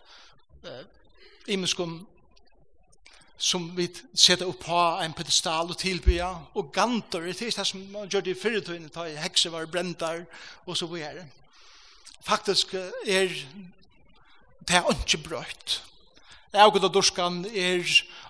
eh, 0.69 0.83
imenskon 1.55 1.95
som 3.43 3.65
vi 3.75 3.87
setter 4.13 4.47
opp 4.47 4.61
på 4.63 4.81
en 5.03 5.15
pedestal 5.17 5.73
og 5.73 5.79
tilbya, 5.81 6.29
og 6.53 6.69
gantor, 6.71 7.25
det 7.25 7.41
er 7.41 7.57
det 7.57 7.65
som 7.67 7.81
man 7.91 8.07
gjør 8.07 8.23
det 8.23 8.35
i 8.35 8.39
fyrretøyene, 8.39 8.91
ta 8.93 9.07
i 9.09 9.17
hekse 9.19 9.51
var 9.51 9.65
brentar, 9.67 10.23
og 10.65 10.77
så 10.77 10.87
videre 10.87 11.25
faktisk 12.23 12.73
er 12.73 13.29
det 14.67 14.75
er 14.75 14.89
ikke 14.91 15.17
brøyt. 15.17 15.83
Avgud 16.53 16.85
og 16.85 16.93
dorskan 16.93 17.45
er 17.45 17.83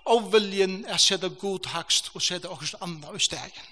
avviljen 0.08 0.80
å 0.90 0.96
sette 0.98 1.28
god 1.38 1.68
hakst 1.74 2.10
og 2.14 2.22
sette 2.24 2.50
okkur 2.50 2.72
anna 2.82 3.12
i 3.14 3.22
stegen. 3.22 3.68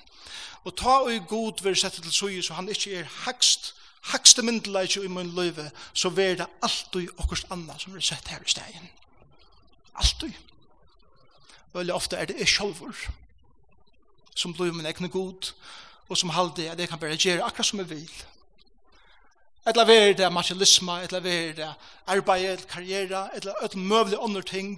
Og 0.63 0.77
ta 0.79 1.01
og 1.03 1.27
god 1.29 1.63
vil 1.65 1.77
sette 1.77 2.03
til 2.05 2.15
sui 2.15 2.43
så 2.43 2.55
han 2.55 2.69
ikke 2.71 3.01
er 3.01 3.11
hakst, 3.25 3.73
hakste 4.13 4.45
myndelaik 4.47 4.97
i 4.97 5.09
min 5.09 5.33
løyve, 5.35 5.71
så 5.95 6.11
ver 6.11 6.37
det 6.39 6.51
alltid 6.63 7.11
okkur 7.17 7.43
anna 7.51 7.79
som 7.79 7.97
er 7.97 8.05
sett 8.05 8.29
her 8.29 8.45
i 8.45 8.51
stegen. 8.51 8.91
Alltid. 9.95 10.37
Veldig 11.73 11.95
ofte 11.95 12.17
er 12.17 12.29
det 12.31 12.39
jeg 12.39 12.53
sjolvor 12.53 12.95
som 14.35 14.55
blir 14.55 14.73
min 14.73 14.87
egne 14.87 15.09
god 15.13 15.51
og 16.09 16.19
som 16.19 16.31
halde 16.33 16.71
at 16.71 16.79
jeg 16.79 16.89
kan 16.89 17.01
bare 17.01 17.17
gjøre 17.17 17.45
akkurat 17.45 17.67
som 17.67 17.81
jeg 17.83 17.91
vil 17.91 18.23
Etla 19.63 19.85
ver 19.87 20.15
det 20.19 20.27
materialisme, 20.33 20.97
etla 21.05 21.21
ver 21.23 21.53
det 21.55 21.69
arbeid, 22.11 22.65
karriere, 22.71 23.29
etla 23.37 23.53
et 23.63 23.77
møvlig 23.79 24.19
andre 24.19 24.43
ting. 24.43 24.73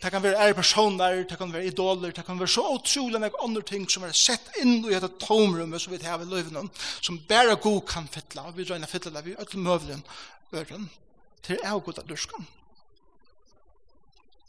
Det 0.00 0.12
kan 0.14 0.22
være 0.22 0.38
ære 0.46 0.54
personer, 0.54 1.24
det 1.28 1.36
kan 1.36 1.52
være 1.52 1.68
idoler, 1.68 2.14
det 2.16 2.24
kan 2.24 2.38
være 2.40 2.48
så 2.48 2.64
utrolig 2.72 3.20
nek 3.20 3.36
andre 3.44 3.62
ting 3.62 3.84
som 3.90 4.06
er 4.06 4.14
sett 4.16 4.46
inn 4.62 4.78
i 4.86 4.94
dette 4.94 5.10
tomrummet 5.20 5.82
som 5.82 5.92
vi 5.92 6.00
har 6.06 6.22
i 6.22 6.28
løyven 6.30 6.70
som 7.02 7.18
bare 7.28 7.58
god 7.60 7.82
kan 7.90 8.08
fytla, 8.08 8.46
og 8.48 8.56
vi 8.56 8.64
drøyna 8.64 8.88
fytla 8.88 9.12
det 9.18 9.24
vi 9.26 9.36
etla 9.36 9.60
møvlig 9.66 10.00
øren 10.54 10.88
til 11.44 11.60
er 11.60 11.76
god 11.76 12.00
av 12.00 12.08
durskan. 12.08 12.48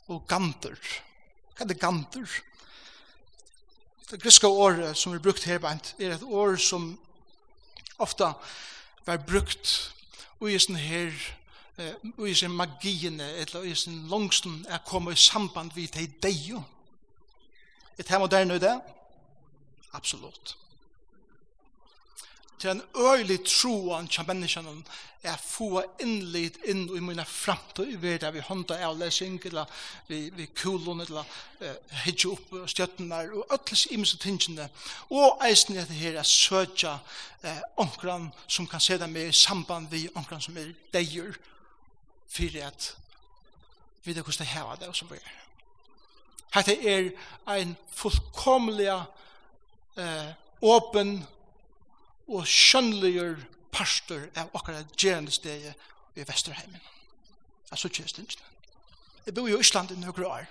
Og 0.07 0.23
ganter. 0.29 0.79
Hva 1.57 1.65
er 1.65 1.73
det 1.73 1.81
ganter? 1.81 2.39
Det 4.09 4.23
griske 4.23 4.47
året 4.47 4.95
som 4.97 5.11
vi 5.11 5.19
brukt 5.19 5.43
her, 5.43 5.59
er 5.59 6.15
et 6.15 6.23
år 6.23 6.55
som 6.55 6.93
ofta 7.99 8.33
var 9.05 9.17
brukt 9.17 9.93
og 10.39 10.51
i 10.51 10.59
sin 10.59 10.75
her 10.75 11.11
og 12.17 12.29
i 12.29 12.33
sin 12.33 12.51
magiene 12.51 13.31
eller 13.31 13.63
i 13.63 13.75
sin 13.75 14.07
langsten 14.07 14.65
er 14.69 14.77
kommet 14.77 15.13
i 15.13 15.15
samband 15.15 15.71
vid 15.75 15.87
de 15.87 16.07
deio. 16.07 16.63
Et 17.97 18.07
her 18.07 18.19
moderne 18.19 18.59
det? 18.59 18.81
Absolutt 19.93 20.57
til 22.59 22.69
en 22.69 22.81
øylig 22.95 23.39
troan 23.45 24.07
til 24.07 24.27
menneskene 24.27 24.83
er 25.23 25.35
få 25.43 25.81
innlitt 25.99 26.61
inn 26.71 26.85
i 26.95 27.01
mine 27.03 27.25
fremtid 27.27 27.91
i 27.91 27.97
verden. 27.99 28.33
Vi 28.33 28.43
hånda 28.47 28.77
av 28.87 28.95
lesing 28.99 29.39
eller 29.49 29.67
vi, 30.07 30.29
vi 30.35 30.45
kulon 30.55 31.03
eller 31.03 31.27
uh, 31.61 31.73
hitje 32.05 32.31
opp 32.31 32.53
støttene 32.71 33.19
og 33.35 33.51
øtles 33.51 33.87
imens 33.91 34.15
tingene. 34.21 34.69
Og 35.11 35.43
eisen 35.43 35.75
er 35.75 35.89
det 35.89 35.99
her 35.99 36.21
er 36.21 36.27
søtja 36.27 36.95
uh, 37.43 37.59
omkran 37.83 38.29
som 38.47 38.67
kan 38.67 38.79
se 38.79 38.97
dem 38.97 39.15
i 39.15 39.31
samband 39.31 39.91
vi 39.91 40.07
omkran 40.15 40.41
som 40.41 40.57
er 40.57 40.71
deir 40.93 41.35
for 42.29 42.63
at 42.63 42.95
vi 44.03 44.15
vet 44.15 44.23
hvordan 44.23 44.39
det 44.39 44.47
her 44.47 44.63
heva 44.63 44.75
det 44.79 44.95
som 44.95 45.09
vi 45.11 45.19
er 45.19 45.35
Hette 46.49 46.73
er 46.89 47.11
ein 47.45 47.75
fullkomlig 47.93 48.87
eh, 48.89 50.29
åpen 50.65 51.19
og 52.29 52.45
skjønnligur 52.47 53.39
parster 53.73 54.27
av 54.37 54.53
okkara 54.57 54.83
gjerende 54.97 55.33
stegi 55.33 55.71
i 56.15 56.25
Vesterheimen. 56.27 56.81
Jeg 57.71 57.81
så 57.81 57.89
kjøst 57.89 58.21
ikke. 58.21 58.45
Jeg 59.25 59.33
bor 59.33 59.47
i 59.49 59.57
Øsland 59.57 59.91
i 59.91 59.99
nøkru 59.99 60.25
år, 60.25 60.45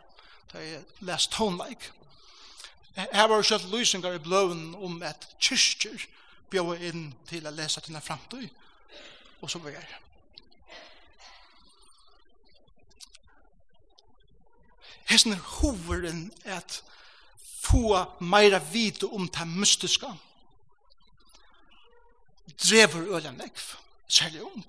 da 0.52 0.62
jeg 0.62 0.85
lest 1.00 1.32
tonleik. 1.35 1.90
Jeg 2.97 3.30
var 3.30 3.42
selv 3.42 3.75
lysingar 3.75 4.14
i 4.14 4.18
bløven 4.23 4.75
om 4.75 5.02
at 5.02 5.28
kyrkjer 5.40 6.06
bjør 6.50 6.78
inn 6.90 7.08
til 7.28 7.47
å 7.47 7.54
lese 7.54 7.80
til 7.80 7.92
tina 7.92 8.02
framtid, 8.02 8.49
og 9.40 9.50
så 9.50 9.58
var 9.62 9.76
jeg. 9.76 9.87
Hesten 15.08 15.32
er 15.32 15.44
hoveren 15.58 16.26
at 16.44 16.82
få 17.62 17.97
meira 18.20 18.61
vite 18.73 19.06
om 19.06 19.28
det 19.28 19.47
mystiske, 19.49 20.11
drever 22.58 23.16
øyla 23.16 23.30
nekv, 23.30 23.74
særlig 24.08 24.42
ung. 24.42 24.64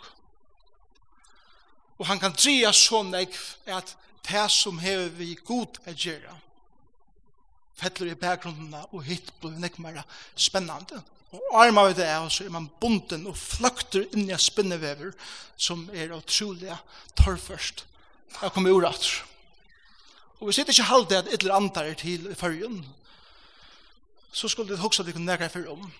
Og 2.00 2.08
han 2.08 2.19
kan 2.19 2.36
dreja 2.36 2.72
så 2.72 3.03
nekv 3.03 3.39
at 3.67 3.96
det 4.29 4.51
som 4.51 4.79
hever 4.79 5.10
vi 5.10 5.34
god 5.46 5.79
er 5.86 5.93
gjerra, 5.98 6.36
fettler 7.79 8.12
i 8.12 8.19
bakgrunnene 8.19 8.84
og 8.91 9.03
hitt 9.08 9.31
blir 9.41 9.58
nekv 9.60 9.79
mer 9.81 10.03
spennande. 10.36 11.01
Og 11.31 11.53
arma 11.62 11.86
vi 11.88 11.93
det 12.00 12.08
er, 12.08 12.29
så 12.29 12.46
er 12.46 12.53
man 12.53 12.69
bunden 12.81 13.27
og 13.29 13.38
flakter 13.38 14.08
inn 14.17 14.29
i 14.29 14.38
spinnevever 14.38 15.13
som 15.58 15.86
er 15.93 16.15
utrolig 16.15 16.74
torrførst. 17.15 17.86
Jeg 18.41 18.51
kommer 18.53 18.74
ur 18.74 18.88
at. 18.88 19.10
Og 20.39 20.48
vi 20.48 20.55
sitter 20.55 20.74
ikke 20.74 20.89
halvdelt 20.89 21.27
et 21.27 21.43
eller 21.43 21.55
annet 21.55 21.98
til 22.00 22.29
i 22.31 22.36
fyrjen, 22.36 22.79
så 24.31 24.48
skulle 24.48 24.72
det 24.72 24.79
hoksa 24.79 25.03
det 25.03 25.13
kunne 25.13 25.25
nekra 25.25 25.50
fyrir 25.50 25.72
om. 25.74 25.91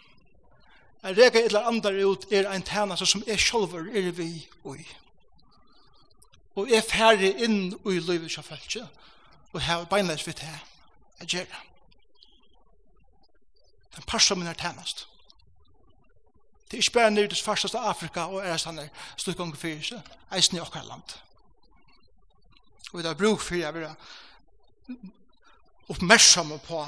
En 1.04 1.18
reka 1.18 1.40
eller 1.40 1.68
andar 1.68 1.96
ut 2.06 2.26
er 2.32 2.50
ein 2.52 2.64
tænaste 2.64 3.06
som 3.06 3.24
er 3.28 3.38
sjolver 3.38 3.80
er 3.80 4.12
vi 4.12 4.48
ui. 4.64 4.88
Og 6.56 6.72
er 6.72 6.82
færre 6.82 7.32
inn 7.40 7.76
ui 7.86 8.00
livet 8.00 8.38
av 8.38 8.44
feltje, 8.44 8.88
og 9.54 9.62
her 9.62 9.86
beinleis 9.86 10.28
vi 10.28 10.34
til 10.34 10.60
a 11.20 11.26
gjerra. 11.26 11.64
Den 13.96 14.04
parsa 14.08 14.36
min 14.36 14.48
er 14.48 14.54
tænast. 14.54 15.08
Det 16.72 16.78
er 16.78 16.82
ikke 16.82 16.92
bare 16.92 17.12
nere 17.12 17.28
til 17.28 17.44
farsaste 17.44 17.80
Afrika 17.80 18.20
og 18.20 18.46
er 18.46 18.58
stannar 18.58 18.90
slukkong 19.18 19.56
for 19.58 19.82
seg, 19.82 20.02
eisen 20.36 20.58
i 20.58 20.62
okkar 20.62 20.84
land. 20.84 21.16
Og 22.92 23.00
vi 23.00 23.08
har 23.08 23.14
bruk 23.14 23.42
fyrir 23.42 23.64
jeg 23.64 23.74
vera 23.74 23.96
oppmerksomme 25.90 26.60
på 26.60 26.86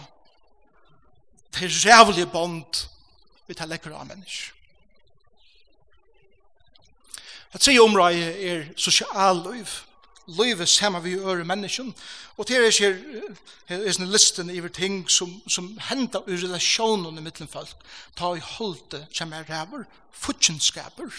til 1.52 1.70
rævlige 1.70 2.26
bond 2.26 2.88
vi 3.48 3.54
tar 3.54 3.70
lekkere 3.70 3.98
av 3.98 4.08
mennesker. 4.08 4.58
Det 7.52 7.60
tredje 7.60 7.84
området 7.84 8.28
er 8.48 8.68
sosial 8.80 9.42
liv. 9.50 9.72
Livet 10.32 10.70
sammen 10.70 11.04
vi 11.04 11.18
øre 11.20 11.44
mennesken. 11.44 11.90
Og 12.38 12.48
til 12.48 12.64
er 12.64 12.72
ser 12.72 12.96
er 13.68 13.82
en 13.90 14.12
listen 14.12 14.50
over 14.50 14.70
ting 14.70 15.10
som, 15.10 15.42
som 15.48 15.78
hender 15.90 16.24
i 16.28 16.38
relasjonen 16.40 17.18
i 17.18 17.22
midtenfall. 17.22 17.68
Ta 18.16 18.34
i 18.36 18.40
holde 18.40 19.06
som 19.12 19.34
er 19.34 19.44
ræver, 19.50 19.84
futjenskaper. 20.12 21.12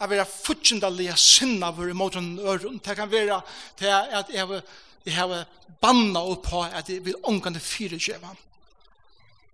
Jeg 0.00 0.10
vil 0.10 0.18
ha 0.18 0.26
futjendalige 0.28 1.16
sinne 1.16 1.66
over 1.66 1.88
i 1.88 1.92
måten 1.96 2.38
øren. 2.38 2.78
Det 2.78 2.96
kan 2.96 3.10
være 3.10 3.40
til 3.78 3.86
at 3.86 4.30
jeg 4.34 5.14
har 5.14 5.46
banna 5.80 6.22
upp 6.30 6.42
på 6.42 6.62
at 6.62 6.88
jeg 6.88 7.04
vil 7.04 7.16
ångande 7.24 7.60
fyrirkjeva. 7.60 8.34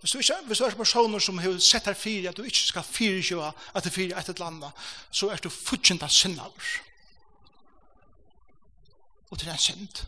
Hvis 0.00 0.12
du 0.12 0.18
ikke 0.18 0.36
hvis 0.46 0.58
du 0.58 0.64
er 0.64 0.76
personer 0.76 1.18
som 1.20 1.38
har 1.38 1.58
sett 1.60 1.86
her 1.86 1.94
fire, 1.94 2.30
at 2.30 2.36
du 2.36 2.42
ikke 2.42 2.58
skal 2.58 2.86
fire 2.86 3.22
kjøa 3.22 3.50
at 3.74 3.84
det 3.84 3.92
fire 3.92 4.16
etter 4.18 4.32
et 4.32 4.40
landa, 4.40 4.70
så 5.10 5.28
er 5.28 5.42
du 5.42 5.50
fortjent 5.52 6.02
av 6.02 6.08
syndavur. 6.08 6.70
Og 9.30 9.38
det 9.38 9.48
er 9.48 9.52
en 9.52 9.58
synd. 9.58 10.00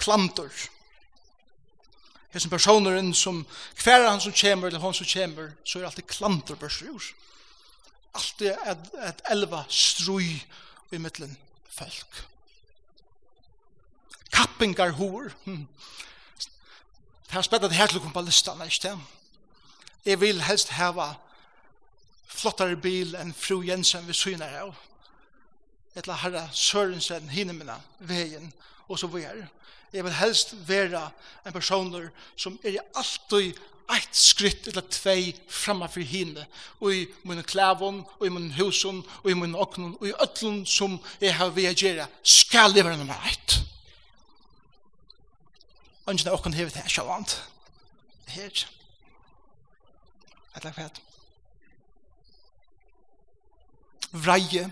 Klantor. 0.00 0.50
Hessen 2.34 2.50
personeren 2.50 3.12
som, 3.14 3.44
hver 3.84 4.08
han 4.08 4.20
som 4.20 4.32
kommer, 4.34 4.68
eller 4.68 4.82
han 4.82 4.96
som 4.96 5.06
kommer, 5.06 5.52
så 5.64 5.78
er 5.78 5.86
alltid 5.86 6.08
klantor 6.10 6.58
børsrur. 6.58 7.12
Alltid 8.14 8.50
et, 8.50 8.88
et 9.06 9.26
elva 9.30 9.64
strui 9.68 10.40
i 10.90 10.98
mittlen 10.98 11.36
folk 11.70 12.24
kappingar 14.34 14.96
hår. 14.98 15.32
Det 15.44 17.32
har 17.32 17.46
spett 17.46 17.64
at 17.64 17.70
det 17.70 17.78
her 17.78 17.90
til 17.90 17.98
å 17.98 18.04
komme 18.04 18.16
på 18.16 18.26
listan, 18.26 18.60
ikke 18.62 18.90
det? 18.90 18.96
Jeg 20.04 20.20
vil 20.20 20.42
helst 20.44 20.74
heva 20.76 21.14
flottare 22.28 22.76
bil 22.76 23.14
enn 23.16 23.32
fru 23.34 23.62
Jensen 23.64 24.06
ved 24.06 24.18
syner 24.18 24.58
av. 24.60 24.74
Etla 25.96 26.16
herra 26.18 26.48
Sørensen 26.52 27.30
hinner 27.30 27.56
mina 27.56 27.78
veien, 27.98 28.50
og 28.88 28.98
så 28.98 29.08
videre. 29.08 29.46
Jeg 29.94 30.04
vil 30.04 30.16
helst 30.18 30.54
være 30.68 31.06
en 31.46 31.54
personer 31.54 32.10
som 32.36 32.58
er 32.66 32.82
alltid 32.98 33.54
ett 33.94 34.16
skritt 34.16 34.68
eller 34.68 34.82
tvei 34.90 35.34
framme 35.48 35.88
for 35.92 36.04
henne, 36.08 36.46
og 36.80 36.94
i 36.94 37.04
mine 37.24 37.42
klævån, 37.42 38.00
og 38.18 38.26
i 38.26 38.32
mine 38.32 38.54
husen, 38.56 39.02
og 39.22 39.30
i 39.30 39.36
mine 39.38 39.58
åknen, 39.58 39.96
og 40.00 40.08
i 40.08 40.14
øtlen 40.22 40.64
som 40.66 40.98
jeg 41.20 41.36
har 41.36 41.52
ved 41.54 41.70
å 41.70 41.76
gjøre, 41.76 42.08
skal 42.22 42.74
jeg 42.74 42.84
være 42.84 42.98
nummer 42.98 43.28
ett 43.30 43.60
ønsken 46.10 46.30
av 46.30 46.38
åkken 46.38 46.56
hevet 46.56 46.76
her 46.76 46.88
sjalvant. 46.90 47.38
Her. 48.34 48.64
Eller 50.54 50.76
hva 50.76 50.88
Vreie. 54.14 54.68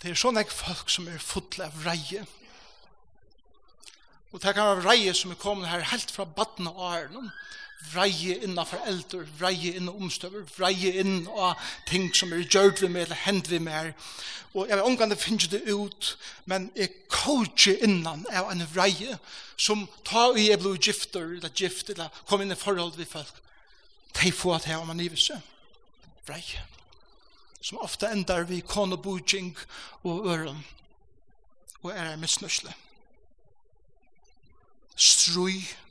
Det 0.00 0.10
er 0.10 0.18
sånn 0.18 0.40
ek 0.40 0.50
folk 0.50 0.88
som 0.90 1.06
er 1.12 1.20
fotle 1.22 1.68
av 1.68 1.76
vreie. 1.84 2.24
Og 4.30 4.40
det 4.42 4.54
kan 4.56 4.70
være 4.72 4.82
vreie 4.82 5.12
som 5.14 5.30
er 5.30 5.38
kommet 5.38 5.70
her 5.70 5.84
helt 5.92 6.10
fra 6.10 6.24
baden 6.24 6.70
og 6.70 6.80
æren 6.88 7.30
vreie 7.88 8.36
innan 8.44 8.66
foreldre, 8.66 9.24
vreie 9.38 9.74
innan 9.76 9.96
omstøver, 9.96 10.44
vreie 10.56 10.92
inn 11.00 11.24
av 11.32 11.58
ting 11.88 12.10
som 12.14 12.32
er 12.32 12.44
gjørt 12.44 12.82
vi 12.82 12.90
med 12.92 13.08
eller 13.08 13.22
hend 13.24 13.48
vi 13.50 13.60
med. 13.62 13.92
Og 14.54 14.68
jeg 14.68 14.76
vet 14.76 14.86
omgang 14.86 15.12
det 15.12 15.20
finnes 15.20 15.48
det 15.50 15.62
ut, 15.70 16.16
men 16.50 16.70
jeg 16.76 16.92
coacher 17.08 17.78
innan 17.86 18.26
av 18.34 18.50
en 18.50 18.66
vreie 18.72 19.18
som 19.56 19.86
tar 20.06 20.38
i 20.38 20.48
jeg 20.48 20.60
blod 20.60 20.80
gifter, 20.82 21.36
eller 21.36 21.54
gift, 21.54 21.90
eller 21.90 22.10
kom 22.26 22.42
inn 22.42 22.52
i 22.52 22.58
forhold 22.58 22.96
til 22.98 23.08
folk. 23.08 23.40
De 24.20 24.32
får 24.34 24.56
at 24.56 24.68
jeg 24.68 24.82
om 24.82 24.90
en 24.90 25.00
ivelse. 25.00 25.38
Vreie. 26.26 26.64
Som 27.62 27.78
ofte 27.84 28.08
endar 28.10 28.48
vi 28.48 28.62
konobujing 28.64 29.52
og 30.02 30.26
øren. 30.32 30.64
Og 31.82 31.92
er 31.94 32.16
misnøsle. 32.16 32.74
Strøy. 34.96 35.60
Strøy 35.60 35.89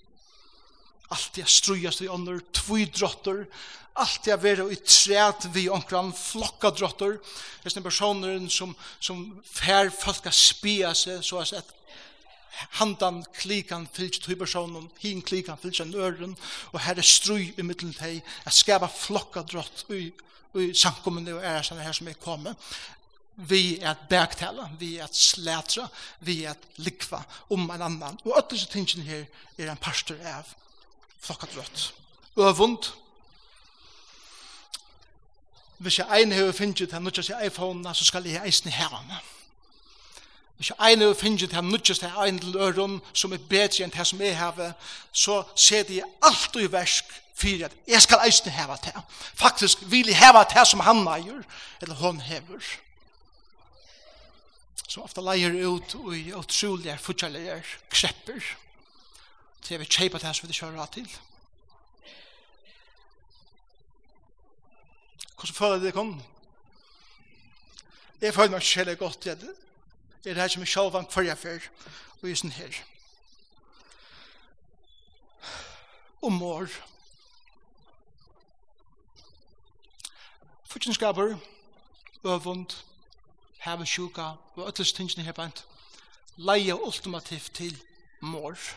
Alt 1.10 1.40
a 1.42 1.46
strujas 1.50 2.02
vi 2.02 2.10
ånder, 2.10 2.42
tvoi 2.54 2.86
drottor, 2.94 3.46
Alt 4.00 4.30
a 4.32 4.38
vera 4.40 4.64
i 4.72 4.78
træt 4.80 5.50
vi 5.52 5.66
onkran, 5.70 6.14
flokka 6.16 6.72
drottor, 6.72 7.18
det 7.64 7.74
er 7.76 7.84
personer 7.84 8.46
som, 8.52 8.72
som 9.02 9.26
fær 9.44 9.90
folk 9.92 10.30
a 10.30 10.32
spia 10.32 10.94
seg, 10.96 11.20
så 11.26 11.42
sett 11.48 11.74
handan 12.80 13.22
klikan 13.36 13.88
fylgj 13.92 14.22
tui 14.24 14.38
personen, 14.40 14.88
hin 15.02 15.24
klikan 15.26 15.60
fylgj 15.60 15.84
en 15.84 15.98
øren, 16.00 16.38
og 16.72 16.80
her 16.86 17.00
er 17.00 17.08
strui 17.08 17.52
i 17.58 17.66
middelen 17.66 17.96
hei, 18.00 18.22
a 18.48 18.54
skapa 18.56 18.88
flokka 18.92 19.44
drott 19.48 19.86
i, 19.96 20.10
i 20.60 20.72
samkommende 20.74 21.36
og 21.36 21.44
æresene 21.44 21.84
her 21.84 21.96
som 21.96 22.08
er 22.08 22.20
kommet, 22.24 22.72
vi 23.50 23.80
at 23.84 24.08
bergtala, 24.10 24.70
vi 24.80 24.98
at 25.00 25.16
slætra, 25.16 25.88
vi 26.28 26.44
at 26.48 26.66
likva 26.84 27.22
om 27.56 27.70
en 27.72 27.86
annan. 27.86 28.18
Og 28.26 28.34
alle 28.36 28.50
disse 28.52 28.68
tingene 28.72 29.08
her 29.08 29.28
er 29.58 29.72
en 29.72 29.80
pastor 29.80 30.20
av 30.28 30.56
flokka 31.20 31.46
flokkadrøtt. 31.46 31.94
Øvund. 32.38 32.84
Hvis 35.78 36.00
jeg 36.00 36.22
ene 36.22 36.36
har 36.36 36.52
finnet 36.52 36.92
den 36.92 37.04
nødgjøst 37.04 37.30
i 37.30 37.46
iPhone, 37.46 37.96
så 37.96 38.06
skal 38.06 38.26
jeg 38.26 38.46
eisen 38.46 38.68
i 38.68 38.72
herrene. 38.72 39.20
Hvis 40.56 40.70
jeg 40.70 40.94
ene 40.94 41.06
har 41.06 41.14
finnet 41.14 41.52
den 41.52 41.70
nødgjøst 41.70 42.04
i 42.04 42.06
ene 42.28 42.40
til 42.40 42.58
øren, 42.58 43.02
som 43.14 43.34
er 43.34 43.38
bedre 43.50 43.84
enn 43.84 43.94
det 43.96 44.08
som 44.08 44.22
jeg 44.22 44.38
har, 44.38 44.74
så 45.12 45.44
ser 45.56 45.84
de 45.84 46.02
alt 46.22 46.56
i 46.56 46.72
versk 46.72 47.06
fyrir 47.40 47.66
at 47.66 47.76
jeg 47.88 48.02
skal 48.02 48.26
eisen 48.26 48.52
i 48.52 48.56
heva 48.58 48.76
til. 48.84 49.00
Faktisk 49.34 49.78
vil 49.92 50.12
jeg 50.12 50.20
heva 50.20 50.44
til 50.44 50.66
som 50.66 50.84
han 50.84 51.08
eier, 51.08 51.44
eller 51.82 51.96
hon 51.96 52.20
hever. 52.20 52.60
Så 54.90 55.02
ofta 55.06 55.22
leier 55.22 55.54
ut 55.70 55.96
og 55.96 56.16
i 56.18 56.34
utrolige, 56.34 56.98
fortjellige 56.98 57.64
krepper 57.90 58.42
til 59.62 59.74
jeg 59.74 59.80
vil 59.80 59.90
kjøpe 59.90 60.20
det 60.20 60.36
som 60.36 60.50
vi 60.50 60.54
kjører 60.54 60.80
rett 60.82 60.94
til. 60.98 61.10
Hvordan 65.36 65.56
føler 65.56 65.80
det 65.80 65.94
kom? 65.94 66.24
Jeg 68.22 68.34
føler 68.34 68.52
meg 68.52 68.64
selv 68.64 68.96
godt 68.98 69.26
i 69.26 69.30
det. 69.30 69.56
Det 70.24 70.32
er 70.32 70.42
det 70.42 70.52
som 70.52 70.62
jeg 70.62 70.68
selv 70.68 70.94
vant 70.94 71.14
før 71.14 71.22
jeg 71.22 71.38
før, 71.38 71.70
og 72.22 72.28
i 72.30 72.36
sånn 72.36 72.52
her. 72.52 72.82
Og 76.22 76.34
mor. 76.36 76.68
Fortjenskaper, 80.68 81.38
øvund, 82.24 82.76
heve 83.64 83.88
sjuka, 83.88 84.34
og 84.56 84.68
øtles 84.68 84.94
tingene 84.94 85.24
her 85.24 85.38
bant, 85.38 85.64
leie 86.36 86.76
ultimativt 86.76 87.56
til 87.56 87.80
mor. 88.20 88.52
Mor. 88.52 88.70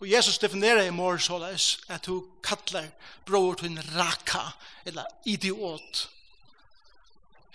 Og 0.00 0.10
Jesus 0.10 0.38
definerer 0.38 0.84
i 0.84 0.92
mor 0.92 1.16
såleis 1.16 1.78
at 1.88 2.06
hun 2.06 2.26
kallar 2.44 2.90
bror 3.26 3.54
til 3.54 3.70
en 3.70 3.82
raka, 3.96 4.42
eller 4.84 5.04
idiot. 5.24 6.10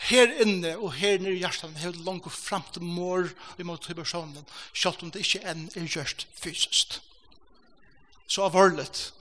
Her 0.09 0.31
inne 0.41 0.73
og 0.77 0.95
her 0.97 1.19
nere 1.21 1.35
i 1.37 1.43
hjertan 1.43 1.75
har 1.77 1.93
hun 1.93 2.05
langt 2.05 2.33
fram 2.33 2.65
til 2.73 2.81
mor 2.81 3.29
imot 3.61 3.85
til 3.85 3.95
personen, 3.95 4.45
selv 4.73 5.03
om 5.03 5.11
det 5.13 5.21
ikke 5.21 5.43
enn 5.45 5.67
er 5.75 5.85
gjørst 5.85 6.25
fysisk. 6.33 6.97
Så 8.27 8.47
avhårlet 8.47 9.11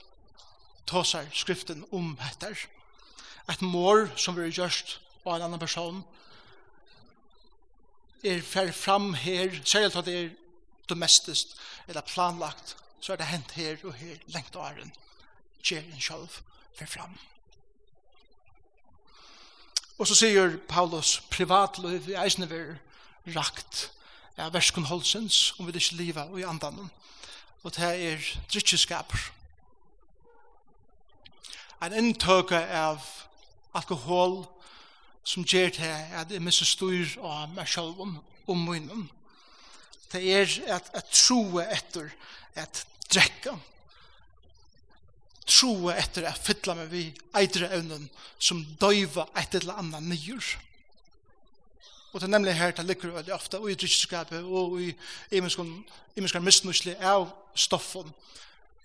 tåsar 0.89 1.29
skriften 1.33 1.85
om 1.91 2.15
etter 2.31 2.57
at 3.51 3.61
mor 3.61 4.07
som 4.17 4.35
vil 4.35 4.49
gjørst 4.49 4.97
av 5.25 5.35
en 5.35 5.45
annan 5.45 5.61
person 5.61 6.01
er 8.23 8.41
fer 8.45 8.71
fram 8.73 9.13
her, 9.13 9.53
særlig 9.65 9.93
at 9.93 10.05
det 10.05 10.17
er 10.17 10.29
domestisk 10.89 11.53
eller 11.87 12.05
planlagt 12.05 12.75
så 13.01 13.13
er 13.13 13.21
det 13.21 13.31
hent 13.31 13.51
her 13.57 13.77
og 13.83 13.93
her 13.97 14.17
lengt 14.33 14.55
av 14.55 14.71
æren. 14.71 14.93
Kjeren 15.63 16.01
selv 16.01 16.41
for 16.77 16.85
fram. 16.85 17.17
Og 19.97 20.07
så 20.07 20.15
sier 20.17 20.57
Paulus 20.69 21.19
privatliv 21.29 22.09
i 22.09 22.17
eisene 22.17 22.49
ver 22.49 22.77
rakt 23.35 23.91
av 24.37 24.47
ja, 24.47 24.49
verskun 24.49 24.87
holdsens 24.89 25.53
om 25.59 25.67
vi 25.67 25.75
ikke 25.77 25.97
liva 25.99 26.25
og 26.31 26.39
i 26.39 26.47
andan. 26.47 26.89
Og 27.63 27.75
det 27.75 27.91
er 28.07 28.23
drittjeskap. 28.49 29.13
En 31.81 31.93
inntøke 31.93 32.57
av 32.57 33.01
alkohol 33.77 34.43
som 35.23 35.45
gjør 35.45 35.69
det 35.77 35.93
at 36.17 36.31
jeg 36.33 36.41
misser 36.41 36.65
styr 36.65 37.17
av 37.21 37.51
meg 37.53 37.69
selv 37.69 38.01
om 38.01 38.65
munnen. 38.65 39.09
Det 40.11 40.21
er 40.21 40.75
at, 40.75 40.89
at 40.93 41.11
troe 41.15 41.63
etter 41.71 42.09
at 42.59 42.83
drekka. 43.11 43.55
Troe 45.47 45.95
etter 45.97 46.27
at 46.29 46.41
fytla 46.43 46.75
meg 46.77 46.91
vi 46.91 47.05
eitre 47.37 47.69
evnen 47.75 48.09
som 48.39 48.63
døyva 48.81 49.27
et 49.39 49.55
eller 49.61 49.79
annan 49.79 50.11
nyur. 50.11 50.51
Og 52.11 52.19
det 52.19 52.27
er 52.27 52.33
nemlig 52.33 52.57
her 52.59 52.73
det 52.75 52.85
ligger 52.85 53.13
veldig 53.15 53.33
ofta 53.33 53.59
og 53.59 53.71
i 53.71 53.77
drittskapet, 53.79 54.43
og 54.43 54.81
i 54.81 54.91
imenskar 55.31 56.43
misnusli 56.43 56.95
av 56.99 57.29
stoffen, 57.55 58.11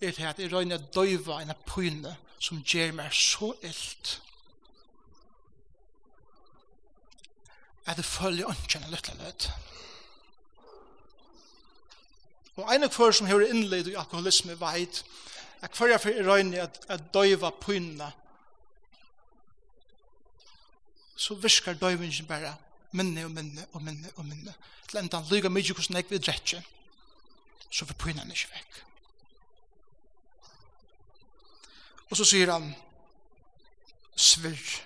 er 0.00 0.12
det 0.14 0.28
at 0.28 0.38
jeg 0.38 0.52
røyner 0.52 0.82
døyva 0.94 1.40
en 1.42 1.54
pyne 1.66 2.14
som 2.38 2.62
gjør 2.62 2.92
meg 2.94 3.14
så 3.16 3.50
illt. 3.64 4.20
At 7.86 7.98
det 7.98 8.04
følger 8.04 8.50
ønsken 8.50 8.84
en 8.84 8.94
løtla 8.94 9.14
løt. 9.22 9.48
Og 12.56 12.74
en 12.74 12.86
av 12.86 12.92
hver 12.96 13.12
som 13.12 13.28
har 13.28 13.42
innleid 13.44 13.90
i 13.90 13.96
alkoholisme 14.00 14.56
veit 14.60 15.02
at 15.64 15.76
hver 15.76 15.92
jeg 15.92 16.00
fyrir 16.00 16.28
røyne 16.28 16.62
at, 16.62 16.78
at 16.88 17.10
døyva 17.12 17.50
pynna 17.60 18.10
så 21.16 21.34
virkar 21.40 21.76
døyvingen 21.80 22.28
bare 22.28 22.54
minne 22.96 23.24
og 23.24 23.30
minne 23.32 23.66
og 23.72 23.82
minne 23.82 24.12
og 24.16 24.24
minne 24.24 24.54
til 24.88 25.00
enda 25.00 25.20
han 25.20 25.30
lyga 25.32 25.52
mykje 25.52 25.76
hvordan 25.76 26.00
jeg 26.00 26.10
vil 26.10 26.22
dretje 26.22 26.62
så 27.70 27.84
får 27.84 27.98
pynna 28.00 28.22
han 28.22 28.32
ikke 28.32 28.52
vekk. 28.54 28.82
Og 32.10 32.16
så 32.20 32.24
sier 32.24 32.52
han 32.52 32.70
svirr 34.16 34.76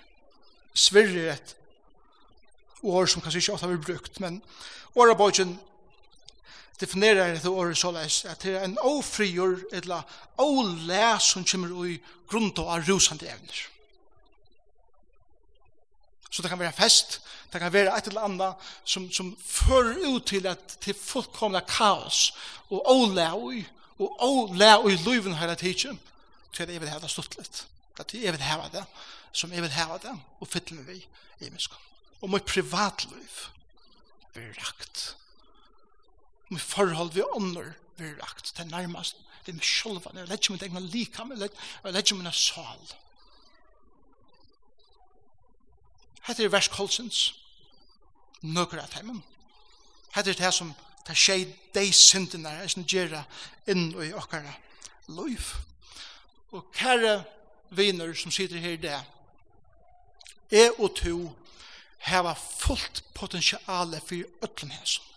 svirr 0.73 1.17
er 1.19 1.33
et 1.35 1.55
ord 2.81 3.07
som 3.07 3.21
kanskje 3.23 3.43
ikke 3.43 3.55
ofte 3.55 3.67
har 3.67 3.75
vært 3.75 3.87
brukt 3.87 4.23
men 4.23 4.41
åra 4.95 5.15
bøygen 5.15 5.59
definerar 6.81 7.35
det 7.35 7.49
ordet 7.49 7.77
så 7.77 7.91
leis, 7.91 8.23
at 8.25 8.41
det 8.43 8.55
er 8.57 8.65
en 8.65 8.77
ofrior 8.81 9.59
eller 9.71 10.01
olæ 10.41 11.17
som 11.21 11.45
kommer 11.45 11.85
i 11.85 11.99
grunn 12.29 12.51
av 12.57 12.87
rusande 12.87 13.29
evner. 13.29 13.67
Så 16.31 16.41
det 16.41 16.49
kan 16.49 16.59
være 16.59 16.73
fest, 16.73 17.19
det 17.53 17.59
kan 17.59 17.73
være 17.73 17.97
et 17.97 18.07
eller 18.07 18.23
annet 18.23 18.69
som, 18.85 19.09
som 19.11 19.33
fører 19.45 19.99
ut 20.07 20.25
til 20.25 20.47
at 20.47 20.77
til 20.81 20.95
fullkomna 20.95 21.59
kaos, 21.67 22.33
og 22.69 22.81
olæ 22.89 23.29
ui, 23.35 23.65
og 23.99 24.23
ålæ 24.23 24.75
ui 24.85 24.95
luven 25.05 25.35
hele 25.35 25.55
tiden 25.55 25.99
til 26.53 26.63
at 26.63 26.73
jeg 26.73 26.81
vil 26.81 26.89
ha 26.89 26.99
det 26.99 27.11
stått 27.11 27.37
litt. 27.37 27.65
At 27.99 28.13
jeg 28.13 28.33
vil 28.33 28.41
ha 28.41 28.67
det, 28.73 28.83
som 29.31 29.51
jeg 29.51 29.61
vil 29.61 29.75
ha 29.75 29.97
det, 30.03 30.13
og 30.39 30.47
fylle 30.47 30.79
meg 30.79 30.87
vi 30.87 30.99
i 31.01 31.49
mennesken. 31.49 31.77
Og 32.21 32.29
mitt 32.29 32.45
privatliv 32.45 33.47
blir 34.33 34.55
rakt 34.61 35.15
om 36.51 36.57
i 36.57 36.59
forhold 36.59 37.13
vi 37.15 37.23
ånder 37.23 37.73
vi 37.95 38.07
er 38.07 38.17
rakt 38.23 38.53
til 38.55 38.67
nærmest. 38.67 39.17
Det 39.45 39.51
er 39.51 39.57
meg 39.57 39.65
selv, 39.65 40.01
jeg 40.13 40.27
legger 40.27 40.51
min 40.51 40.61
egen 40.61 40.87
likam, 40.93 41.31
jeg 41.31 41.39
lett 41.39 41.57
legger 41.83 42.15
min 42.15 42.31
sal. 42.31 42.93
Hette 46.27 46.45
er 46.45 46.53
verskolsens, 46.53 47.33
nøkker 48.41 48.81
av 48.81 48.91
teimen. 48.93 49.23
Hette 50.13 50.33
er 50.33 50.39
det 50.41 50.53
som 50.53 50.73
tar 51.05 51.17
skje 51.17 51.47
de 51.73 51.85
syndene, 51.93 52.53
jeg 52.61 52.73
som 52.75 52.85
gjør 52.85 53.17
inn 53.71 53.89
i 53.97 54.11
okkara 54.13 54.53
liv. 55.09 55.53
Og 56.51 56.67
kære 56.75 57.23
viner 57.71 58.13
som 58.13 58.33
sitter 58.33 58.61
her 58.61 58.77
i 58.77 58.81
det, 58.81 58.97
jeg 60.51 60.73
og 60.77 60.91
to 60.99 61.15
heva 62.03 62.35
fullt 62.35 63.05
potensiale 63.15 64.01
for 64.03 64.43
øtlen 64.43 64.75
hesson 64.75 65.10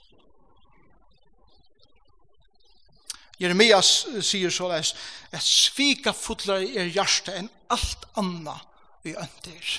Jeremias 3.41 4.07
sier 4.23 4.53
så 4.55 4.69
leis, 4.71 4.93
et 5.35 5.43
svika 5.43 6.13
fotlar 6.15 6.63
er 6.63 6.93
hjärsta 6.93 7.35
enn 7.39 7.51
alt 7.75 8.07
anna 8.21 8.55
vi 9.03 9.17
ønter. 9.19 9.73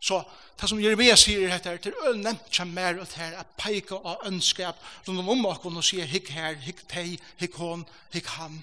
Så 0.00 0.22
det 0.60 0.68
som 0.70 0.80
Jeremias 0.80 1.24
sier 1.26 1.48
er 1.48 1.58
dette, 1.58 1.90
det 1.90 1.92
er 1.92 2.10
øl 2.10 2.20
nevnt 2.22 2.52
seg 2.54 2.70
mer 2.70 3.00
ut 3.00 3.16
her, 3.18 3.34
at 3.40 3.56
peika 3.60 3.98
og 3.98 4.24
ønskap 4.28 4.80
rundt 5.08 5.20
om 5.20 5.48
okken 5.50 5.80
og 5.80 5.84
sier 5.84 6.08
hikk 6.08 6.30
her, 6.32 6.56
hikk 6.60 6.84
tei, 6.88 7.18
hikk 7.40 7.58
hon, 7.60 7.84
hikk 8.14 8.30
han. 8.38 8.62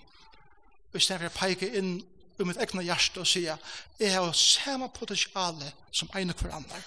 Og 0.91 0.97
i 0.97 1.03
stedet 1.03 1.29
for 1.29 1.43
peika 1.43 1.69
inn 1.77 1.99
i 2.41 2.47
mitt 2.47 2.61
egna 2.61 2.83
hjärsta 2.85 3.21
og 3.21 3.29
sier, 3.29 3.59
jeg 3.99 4.15
har 4.15 4.33
samme 4.37 4.89
potensiale 4.95 5.73
som 5.91 6.09
ein 6.17 6.33
hver 6.33 6.55
andre. 6.57 6.81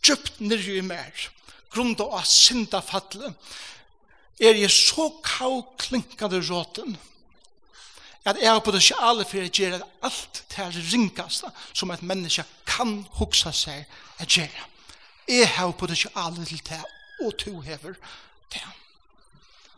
Djupt 0.00 0.38
nirri 0.40 0.78
i 0.78 0.84
mer, 0.84 1.26
grunda 1.72 2.06
av 2.06 2.28
synda 2.28 2.80
fatle, 2.84 3.32
er 4.40 4.56
jeg 4.56 4.70
så 4.72 5.10
kavklinkande 5.24 6.40
råten 6.48 6.96
at 8.24 8.36
jeg 8.40 8.52
har 8.52 8.60
potensialet 8.60 9.28
for 9.28 9.40
å 9.40 9.48
gjøre 9.48 9.80
alt 10.04 10.42
til 10.52 10.74
det 10.74 10.82
ringaste 10.92 11.48
som 11.72 11.92
et 11.92 12.02
menneske 12.04 12.44
kan 12.68 12.98
huksa 13.16 13.52
seg 13.56 13.86
å 14.20 14.26
gjøre. 14.28 14.66
Jeg 15.28 15.48
har 15.56 15.72
potensialet 15.72 16.50
til 16.50 16.60
det, 16.68 16.82
og 17.24 17.32
to 17.40 17.60
hever 17.64 17.96
det. 18.52 18.66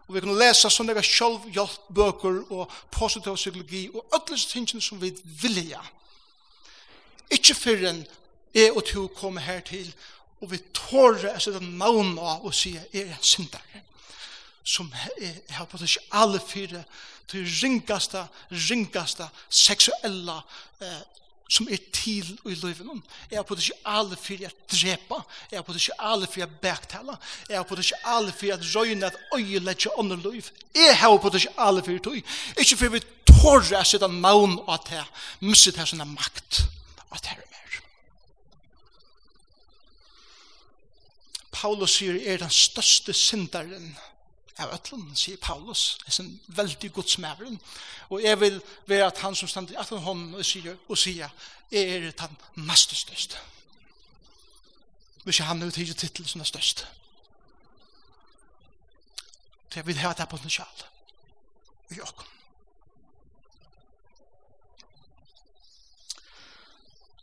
Og 0.09 0.17
vi 0.17 0.23
kan 0.25 0.35
lese 0.39 0.71
sånne 0.71 0.97
der 0.99 1.07
sjølvhjelpbøker 1.07 2.41
og 2.51 2.75
positiv 2.91 3.39
psykologi 3.39 3.85
og 3.95 4.19
alle 4.19 4.39
tingene 4.39 4.83
som 4.83 4.99
vi 5.01 5.13
vilja. 5.43 5.81
Ikke 7.31 7.55
før 7.55 7.87
en 7.93 8.03
jeg 8.53 8.75
og 8.75 8.85
to 8.85 9.07
kommer 9.17 9.41
her 9.41 9.63
til 9.65 9.87
og 10.43 10.51
vi 10.51 10.59
tårer 10.75 11.37
å 11.37 11.41
sette 11.41 11.63
navn 11.63 12.17
av 12.19 12.43
og 12.43 12.55
sier 12.57 12.83
jeg 12.91 13.07
er 13.07 13.15
en 13.15 13.25
syndare 13.25 13.87
som 14.65 14.93
har 15.51 15.67
potensial 15.67 16.39
for 16.41 16.85
til 17.33 17.49
ringaste, 17.63 18.27
ringaste 18.51 19.27
seksuella 19.49 20.43
eh, 20.83 21.01
som 21.53 21.69
er 21.69 21.81
til 21.93 22.29
i 22.49 22.55
livet. 22.55 23.03
Jeg 23.31 23.39
har 23.39 23.47
potensial 23.47 24.13
for 24.17 24.45
å 24.47 24.51
drepa, 24.73 25.19
jeg 25.51 25.61
har 25.61 25.67
potensial 25.67 26.27
for 26.27 26.45
å 26.45 26.51
baktale, 26.63 27.17
jeg 27.49 27.59
har 27.59 27.69
potensial 27.69 28.31
for 28.33 28.55
å 28.55 28.61
røyne 28.73 29.11
at 29.11 29.19
øyelegge 29.37 29.93
under 30.01 30.21
liv. 30.31 30.49
Jeg 30.75 30.97
har 31.01 31.19
potensial 31.21 31.83
for 31.85 32.05
det. 32.09 32.23
Ikke 32.57 32.79
for 32.81 32.95
vi 32.95 33.03
tårer 33.29 33.81
å 33.81 33.85
sitte 33.85 34.09
navn 34.09 34.59
av 34.67 34.85
det, 34.89 35.05
men 35.41 35.59
sitte 35.59 35.83
her 35.83 35.91
sånn 35.91 36.07
makt 36.15 36.63
av 37.11 37.21
det 37.21 37.35
her 37.35 37.43
mer. 37.43 37.81
Paulus 41.53 41.99
sier 41.99 42.17
er 42.17 42.41
den 42.41 42.55
største 42.55 43.13
synderen, 43.17 43.93
av 44.59 44.73
ötlun, 44.75 45.15
sier 45.17 45.37
Paulus, 45.41 45.99
er 46.07 46.13
sin 46.13 46.41
veldig 46.47 46.93
godsmæren, 46.93 47.61
og 48.11 48.23
jeg 48.23 48.41
vil 48.41 48.61
være 48.87 49.07
at 49.07 49.19
han 49.25 49.35
som 49.35 49.49
stand 49.49 49.71
i 49.71 49.79
ætlun 49.81 50.03
hånden 50.03 50.35
og 50.35 50.45
sier, 50.45 50.77
og 50.89 50.99
sier, 50.99 51.29
jeg 51.73 51.97
er 51.97 52.11
den 52.11 52.37
mest 52.55 52.97
største. 52.97 53.39
Hvis 55.25 55.39
jeg 55.39 55.47
han 55.47 55.63
er 55.63 55.71
tidlig 55.71 55.97
titel 55.97 56.29
som 56.29 56.41
er 56.41 56.45
størst. 56.45 56.87
Så 59.71 59.79
jeg 59.79 59.87
vil 59.87 59.99
ha 59.99 60.13
det 60.13 60.29
på 60.29 60.37
den 60.37 60.51
sjal. 60.51 60.83
Vi 61.89 62.01
åkken. 62.01 62.27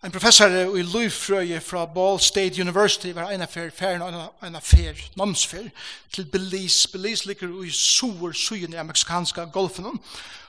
En 0.04 0.12
professor 0.12 0.48
i 0.48 0.82
Lufrøye 0.82 1.60
fra 1.60 1.86
Ball 1.86 2.20
State 2.20 2.62
University 2.62 3.12
var 3.12 3.32
en 3.32 3.42
affær, 3.42 3.70
færen 3.76 4.02
og 4.02 4.34
en 4.48 4.56
affær, 4.56 4.94
namnsfær, 5.16 5.66
til 6.12 6.26
Belize. 6.26 6.88
Belize 6.92 7.26
ligger 7.28 7.64
i 7.64 7.70
sur 7.70 8.32
syen 8.32 8.74
i 8.74 8.76
amerikanska 8.76 9.44
golfen, 9.44 10.00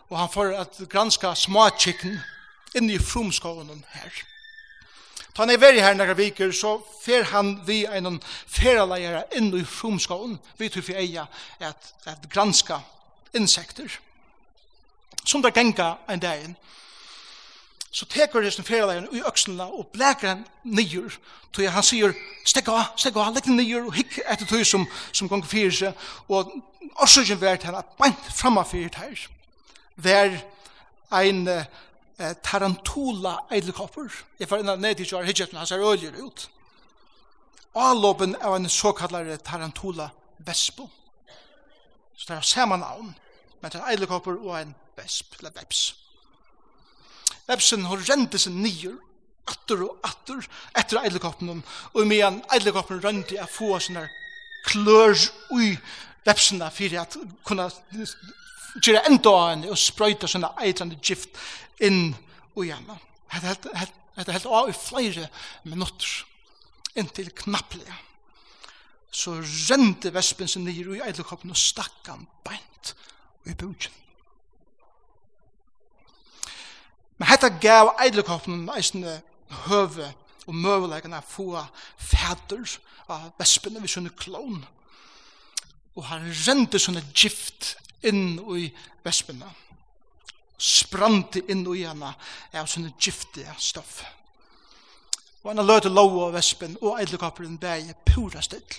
og 0.08 0.18
han 0.18 0.28
får 0.32 0.54
at 0.54 0.78
granska 0.88 1.34
småkikken 1.34 2.20
inn 2.74 2.90
i 2.90 2.98
frumskånen 2.98 3.84
her. 3.90 4.22
Da 5.34 5.42
han 5.42 5.50
er 5.50 5.58
veri 5.58 5.82
her 5.82 5.98
nægra 5.98 6.14
viker, 6.14 6.52
så 6.52 6.78
fer 7.02 7.26
han 7.34 7.56
vi 7.66 7.82
en 7.90 8.22
færaleier 8.46 9.24
inn 9.34 9.50
i 9.50 9.64
frumskånen, 9.64 10.38
vi 10.58 10.68
tror 10.68 10.86
vi 10.86 10.94
eier 10.94 11.26
at, 11.58 11.94
at 12.06 12.30
granska 12.30 12.78
insekter. 13.34 13.98
Som 15.24 15.42
det 15.42 15.54
genga 15.54 15.96
en 16.08 16.22
dagen, 16.22 16.56
så 17.90 18.06
teker 18.06 18.44
hesten 18.46 18.64
ferleien 18.64 19.08
i 19.12 19.22
øksnene 19.26 19.66
og 19.66 19.88
bleker 19.92 20.28
han 20.28 20.44
nyer. 20.62 21.10
Så 21.50 21.66
han 21.66 21.82
sier, 21.82 22.14
stegg 22.46 22.68
av, 22.70 22.92
stegg 22.96 23.16
av, 23.18 23.32
legg 23.34 23.48
nyer 23.50 23.88
og 23.88 23.96
hikk 23.96 24.20
etter 24.22 24.46
tog 24.46 24.62
som, 24.66 24.86
som 25.12 25.28
gong 25.28 25.42
fyrir 25.46 25.74
seg. 25.74 26.04
Og 26.30 26.52
årsøkjen 27.02 27.40
vært 27.40 27.66
han 27.66 27.80
at 27.80 27.90
beint 27.98 28.30
framme 28.30 28.62
fyrir 28.68 28.94
her. 28.94 29.24
Vær 29.98 30.36
ein 31.18 31.42
uh, 31.50 31.64
tarantula 32.46 33.40
eidelkopper. 33.50 34.22
Jeg 34.38 34.50
var 34.50 34.62
innan 34.62 34.78
ned 34.78 34.94
til 35.00 35.10
kjør 35.10 35.26
hidjetten, 35.26 35.58
han 35.58 35.66
ser 35.66 35.82
øljere 35.82 36.22
ut. 36.22 36.46
Avlåpen 37.74 38.36
av 38.38 38.54
en 38.54 38.68
såkallare 38.70 39.36
tarantula 39.42 40.12
vespo. 40.38 40.86
Så 42.14 42.26
det 42.28 42.36
er 42.36 42.46
samme 42.46 42.78
navn, 42.78 43.16
men 43.60 43.72
det 43.72 43.80
er 43.80 43.90
eidelkopper 43.90 44.38
og 44.38 44.60
en 44.60 44.74
vesp, 44.96 45.34
eller 45.40 45.50
veps. 45.58 45.99
Vepsen 47.50 47.86
har 47.90 48.02
rente 48.06 48.38
seg 48.38 48.54
nyer, 48.54 48.94
atter 49.50 49.82
og 49.82 49.98
atter, 50.06 50.44
etter 50.78 51.00
eidlekoppen, 51.00 51.62
og 51.94 52.06
medan 52.06 52.38
eidlekoppen 52.54 53.00
rønte 53.02 53.34
jeg 53.34 53.50
få 53.50 53.74
sånne 53.82 54.06
klør 54.68 55.16
ui 55.56 55.72
vepsene 56.26 56.68
for 56.74 56.96
at 57.00 57.16
kunne 57.48 57.68
gjøre 58.84 59.04
enda 59.08 59.32
av 59.34 59.46
henne 59.54 59.70
og 59.72 59.80
sprøyte 59.80 60.28
sånne 60.30 60.52
eitrande 60.62 60.98
gift 61.02 61.38
inn 61.82 62.12
og 62.54 62.66
hjemme. 62.68 62.98
Hette 63.30 64.34
helt 64.34 64.46
av 64.46 64.70
i 64.70 64.76
flere 64.76 65.28
minutter, 65.64 66.10
inntil 66.98 67.30
knapplige. 67.42 67.96
Så 69.10 69.38
rente 69.70 70.12
vespen 70.14 70.50
seg 70.50 70.62
nyer 70.66 70.92
ui 70.92 71.00
eidlekoppen 71.02 71.50
og 71.50 71.58
stakk 71.58 72.12
han 72.12 72.28
beint 72.46 72.94
ui 73.46 73.56
bugen. 73.56 73.99
Men 77.20 77.28
hetta 77.28 77.50
gav 77.60 77.92
eidlekoppen 78.00 78.62
eisne 78.72 79.18
høve 79.66 80.06
og 80.46 80.54
møvelegene 80.56 81.18
er 81.20 81.26
få 81.26 81.60
fæder 82.00 82.78
av 83.12 83.26
vespene 83.38 83.82
ved 83.82 83.92
sånne 83.92 84.12
klon. 84.16 84.62
Og 85.98 86.06
han 86.08 86.24
rente 86.46 86.80
sånne 86.80 87.02
gift 87.12 87.74
inn 88.08 88.38
i 88.56 88.70
vespene. 89.04 89.50
Sprante 90.56 91.42
inn 91.52 91.66
i 91.74 91.84
henne 91.84 92.14
av 92.56 92.70
sånne 92.70 92.94
giftige 92.96 93.52
stoff. 93.60 94.00
Og 95.42 95.52
han 95.52 95.64
løte 95.66 95.92
lov 95.92 96.16
av 96.24 96.34
vespen 96.38 96.78
og 96.80 96.98
eidlekoppen 97.00 97.60
bæg 97.60 97.92
pura 98.08 98.40
stilt. 98.44 98.78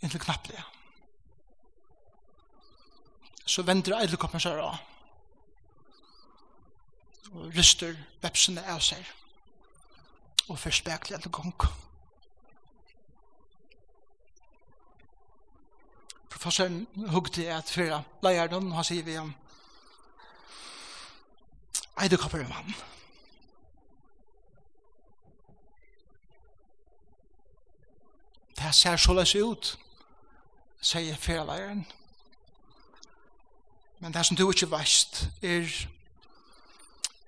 inntil 0.00 0.20
knapplega. 0.20 0.64
Så 3.46 3.62
vender 3.66 3.98
eidlekoppen 3.98 4.42
seg 4.42 4.60
av. 4.62 4.78
Og 7.30 7.54
ryster 7.54 7.96
vepsene 8.22 8.62
av 8.70 8.82
seg. 8.84 9.06
Og 10.48 10.58
først 10.58 10.82
spekler 10.82 11.18
etter 11.18 11.32
gong. 11.34 11.54
Professoren 16.30 16.86
hugde 17.12 17.44
et 17.52 17.70
fyra 17.70 18.00
leieren, 18.24 18.72
han 18.72 18.86
sier 18.86 19.04
vi 19.04 19.18
om 19.20 19.34
eidekopper 22.00 22.46
om 22.46 22.50
han. 22.50 22.74
Det 28.56 28.74
ser 28.74 28.96
så 28.96 29.12
løs 29.12 29.34
ut. 29.34 29.74
Det 29.74 29.89
sier 30.80 31.16
ferdeleieren. 31.16 31.86
Men 34.00 34.14
det 34.14 34.26
som 34.26 34.36
du 34.36 34.46
ikke 34.50 34.70
veist 34.70 35.26
er 35.42 35.68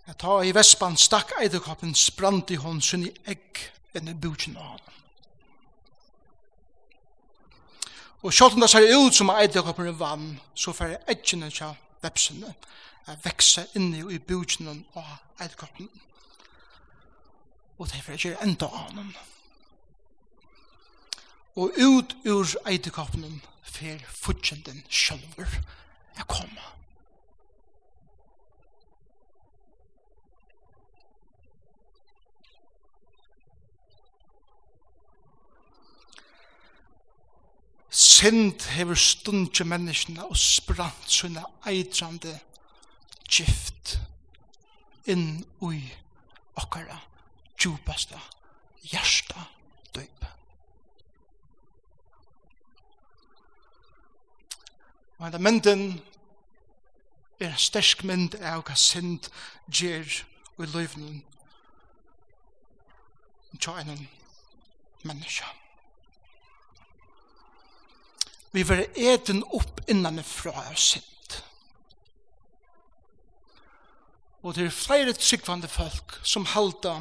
at 0.07 0.19
ta 0.19 0.41
i 0.43 0.55
vespan 0.55 0.97
stakk 0.97 1.35
eidekoppen 1.41 1.95
sprant 1.95 2.51
i 2.51 2.59
hånd 2.59 2.83
sunn 2.83 3.07
i 3.07 3.13
egg 3.29 3.61
enn 3.95 4.09
i 4.09 4.17
bukjen 4.17 4.57
av 4.57 4.73
hånd. 4.73 4.89
Og 8.23 8.33
sjålt 8.33 8.55
om 8.55 8.63
det 8.63 8.71
ser 8.71 8.87
ut 8.95 9.15
som 9.15 9.31
eidekoppen 9.35 9.89
er 9.91 9.99
vann, 9.99 10.29
så 10.55 10.73
fer 10.73 10.97
eggene 11.11 11.51
til 11.51 11.75
vepsene 12.03 12.55
er 13.11 13.19
vekse 13.25 13.67
inni 13.75 14.03
i 14.15 14.19
bukjen 14.19 14.85
av 14.95 15.43
eidekoppen. 15.43 15.91
Og 17.79 17.91
det 17.91 18.03
fer 18.05 18.19
ikke 18.19 18.39
enda 18.47 18.71
av 18.71 18.93
hånd 18.93 19.15
og 21.57 21.73
ut 21.77 22.15
ur 22.25 22.49
eitekoppen 22.67 23.41
fer 23.63 24.01
futsjenden 24.09 24.85
sjølver 24.89 25.59
jeg 26.17 26.27
kommer. 26.29 26.69
Sind 37.93 38.63
hever 38.73 38.97
stundje 38.97 39.67
menneskene 39.69 40.25
og 40.25 40.39
sprant 40.41 41.09
sånne 41.13 41.43
eitrande 41.69 42.39
gift 43.29 43.99
inn 45.11 45.43
ui 45.61 45.83
okkara 46.57 46.97
djupasta 47.59 48.21
hjärsta 48.89 49.45
Og 55.23 55.27
enda 55.27 55.39
mynden 55.39 56.01
er 57.41 57.53
en 57.53 57.59
stersk 57.63 58.01
mynd 58.03 58.33
av 58.43 58.65
hva 58.67 58.75
synd 58.75 59.29
gjer 59.71 60.09
i 60.59 60.67
løyvnen 60.67 61.21
tja 63.63 63.77
en 63.79 64.09
menneske. 65.07 65.47
Vi 68.51 68.65
var 68.67 68.83
eten 68.99 69.45
opp 69.55 69.79
innan 69.87 70.19
fra 70.27 70.57
av 70.65 70.75
synd. 70.75 71.39
Og 74.43 74.57
det 74.59 74.67
er 74.67 74.75
flere 74.75 75.15
tryggvande 75.15 75.71
folk 75.71 76.19
som 76.27 76.51
halda 76.51 76.97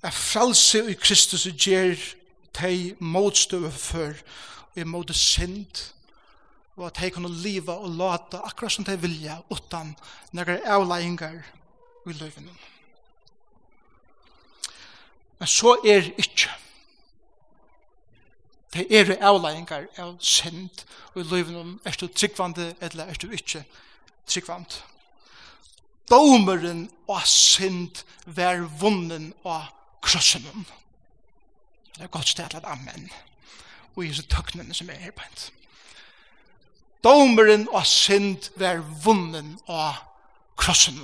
er 0.00 0.16
fralse 0.16 0.80
i 0.88 0.96
Kristus 0.96 1.44
og 1.46 1.60
gjer 1.60 2.00
teg 2.56 2.96
motstøve 3.04 3.68
for 3.76 4.16
i 4.76 4.84
måte 4.84 5.14
synd, 5.14 5.92
og 6.76 6.86
at 6.86 7.00
de 7.00 7.10
kunne 7.10 7.28
leve 7.42 7.72
og 7.72 7.90
lata 7.90 8.40
akkurat 8.46 8.72
som 8.72 8.84
de 8.84 8.96
vilja, 9.00 9.36
utan 9.50 9.96
nægare 10.32 10.60
avleggingar 10.66 11.42
i 12.06 12.12
løyvene. 12.12 12.54
Men 15.38 15.46
så 15.48 15.76
er 15.84 16.08
ikke. 16.18 16.50
Det 18.72 18.86
er 18.88 19.16
avleggingar 19.20 19.90
av 19.98 20.16
synd 20.20 20.84
i 21.16 21.22
løyvene, 21.22 21.78
er 21.84 21.98
du 22.00 22.06
tryggvande 22.06 22.74
eller 22.80 23.04
er 23.04 23.20
du 23.20 23.28
ikke 23.30 23.64
tryggvande. 24.26 24.80
Domeren 26.10 26.86
av 27.08 27.26
synd 27.28 28.02
vær 28.26 28.64
vunnen 28.80 29.32
av 29.44 29.68
krossen. 30.02 30.48
Det 31.92 32.08
er 32.08 32.12
godt 32.12 32.32
stedet, 32.32 32.64
amen. 32.64 32.88
Amen 32.88 33.31
og 33.94 34.04
i 34.04 34.10
hese 34.10 34.24
tøknene 34.30 34.74
som 34.74 34.90
er 34.90 35.00
her 35.00 35.14
på 35.16 35.24
hent. 35.24 35.50
Domeren 37.02 37.66
og 37.72 37.86
synd 37.86 38.52
var 38.56 38.82
vunnen 39.04 39.56
av 39.66 40.04
krossen. 40.60 41.00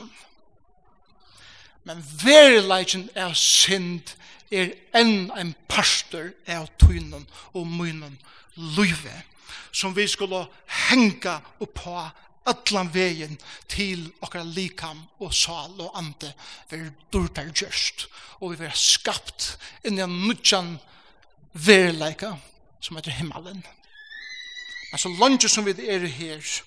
Men 1.88 2.04
verilegjen 2.22 3.08
av 3.18 3.34
synd 3.38 4.14
er 4.54 4.72
enn 4.96 5.28
en 5.36 5.54
pastor 5.68 6.30
av 6.48 6.68
tøynen 6.80 7.26
og 7.52 7.66
mynen 7.66 8.16
løyve 8.76 9.24
som 9.72 9.94
vi 9.96 10.06
skulle 10.08 10.46
henga 10.88 11.38
på 11.60 11.94
allan 12.48 12.90
vegin 12.92 13.36
til 13.68 14.06
okkar 14.24 14.46
likam 14.56 15.02
og 15.20 15.34
sal 15.36 15.74
og 15.76 15.96
ande 15.98 16.30
ver 16.70 16.88
durtar 17.12 17.50
gjørst 17.52 18.06
og 18.40 18.52
vi 18.52 18.62
ver 18.62 18.76
skapt 18.78 19.50
inn 19.84 19.98
i 19.98 20.04
en 20.04 20.16
nudjan 20.24 20.76
verileika 21.52 22.36
som 22.80 22.96
heter 22.96 23.10
himmelen. 23.10 23.62
Men 24.90 24.98
så 24.98 25.08
langt 25.20 25.50
som 25.50 25.66
vi 25.66 25.74
er 25.86 26.06
her, 26.06 26.62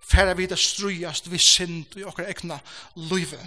færre 0.00 0.36
vi 0.36 0.46
det 0.46 0.58
strujast 0.58 1.30
vi 1.30 1.38
sind 1.38 1.96
i 1.96 2.04
okkar 2.04 2.28
egna 2.30 2.60
løyve. 2.96 3.40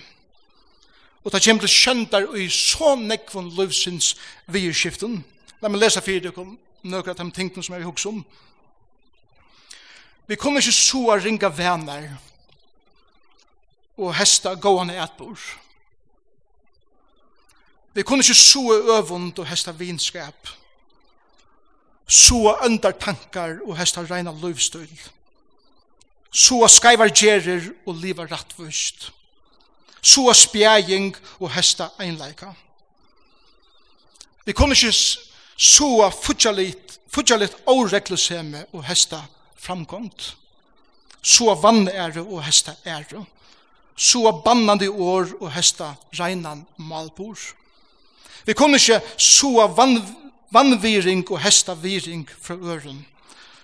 Og 1.24 1.32
det 1.32 1.44
kommer 1.44 1.62
til 1.62 1.70
kjøndar 1.70 2.36
i 2.36 2.50
så 2.50 2.96
nekvun 2.96 3.54
løyvsins 3.56 4.16
vierskiften. 4.48 5.24
La 5.62 5.70
meg 5.72 5.80
lese 5.80 6.02
fyrir 6.04 6.26
dere 6.26 6.44
noen 6.84 7.10
av 7.10 7.16
de 7.16 7.30
tingene 7.32 7.64
som 7.64 7.76
jeg 7.76 7.86
vil 7.86 8.08
om. 8.10 8.24
Vi 10.28 10.36
kommer 10.36 10.60
ikke 10.60 10.76
så 10.76 11.04
å 11.12 11.20
ringa 11.20 11.50
venner 11.52 12.10
og 13.98 14.16
hesta 14.18 14.56
gående 14.56 14.98
etbord. 15.00 15.40
Vi 17.94 18.04
kunne 18.04 18.24
ikke 18.26 18.36
så 18.36 18.64
øvund 18.98 19.40
og 19.40 19.48
hesta 19.48 19.72
vinskap. 19.72 20.50
Sua 22.08 22.58
øndar 22.66 22.92
tankar 22.92 23.60
og 23.66 23.78
hesta 23.78 24.02
reina 24.02 24.32
løvstøl. 24.32 24.90
Sua 26.32 26.68
skaivar 26.68 27.10
gjerir 27.14 27.72
og 27.86 27.96
liva 27.96 28.26
rattvust. 28.26 29.12
Sua 30.02 30.34
spjæging 30.34 31.16
og 31.40 31.52
hesta 31.54 31.90
einleika. 32.00 32.52
Vi 34.46 34.52
kunne 34.52 34.76
ikke 34.76 34.92
soa 35.58 36.10
futjalit 36.10 37.00
fudjalit 37.14 37.56
årekluseme 37.68 38.66
og 38.74 38.84
hesta 38.88 39.22
framgånd. 39.56 40.34
vann 41.24 41.62
vannære 41.64 42.22
og 42.22 42.44
hesta 42.44 42.76
ære. 42.86 43.26
Sua 43.96 44.32
bannande 44.32 44.90
år 44.90 45.28
og 45.40 45.52
hesta 45.52 45.94
reinan 46.20 46.66
malbor. 46.78 47.38
Vi 48.46 48.54
kunne 48.54 48.76
ikke 48.76 49.02
soa 49.18 49.68
vann 49.68 50.02
vannviring 50.54 51.32
og 51.32 51.40
hestaviring 51.42 52.30
fra 52.42 52.56
øren, 52.56 53.06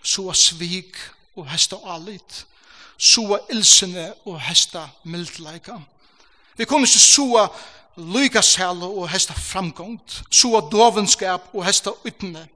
så 0.03 0.33
svik 0.33 0.97
og 1.35 1.49
hesta 1.51 1.75
alit, 1.85 2.45
så 2.97 3.39
ilsene 3.51 4.13
og 4.25 4.41
hesta 4.41 4.87
mildleika. 5.03 5.77
Vi 6.57 6.65
kunne 6.65 6.83
ikke 6.83 6.99
så 6.99 7.47
lykasæle 7.97 8.85
og 8.85 9.09
hesta 9.09 9.33
framgångt, 9.33 10.23
så 10.31 10.69
dovenskap 10.71 11.49
og 11.53 11.65
hesta 11.65 11.91
ytne. 12.05 12.47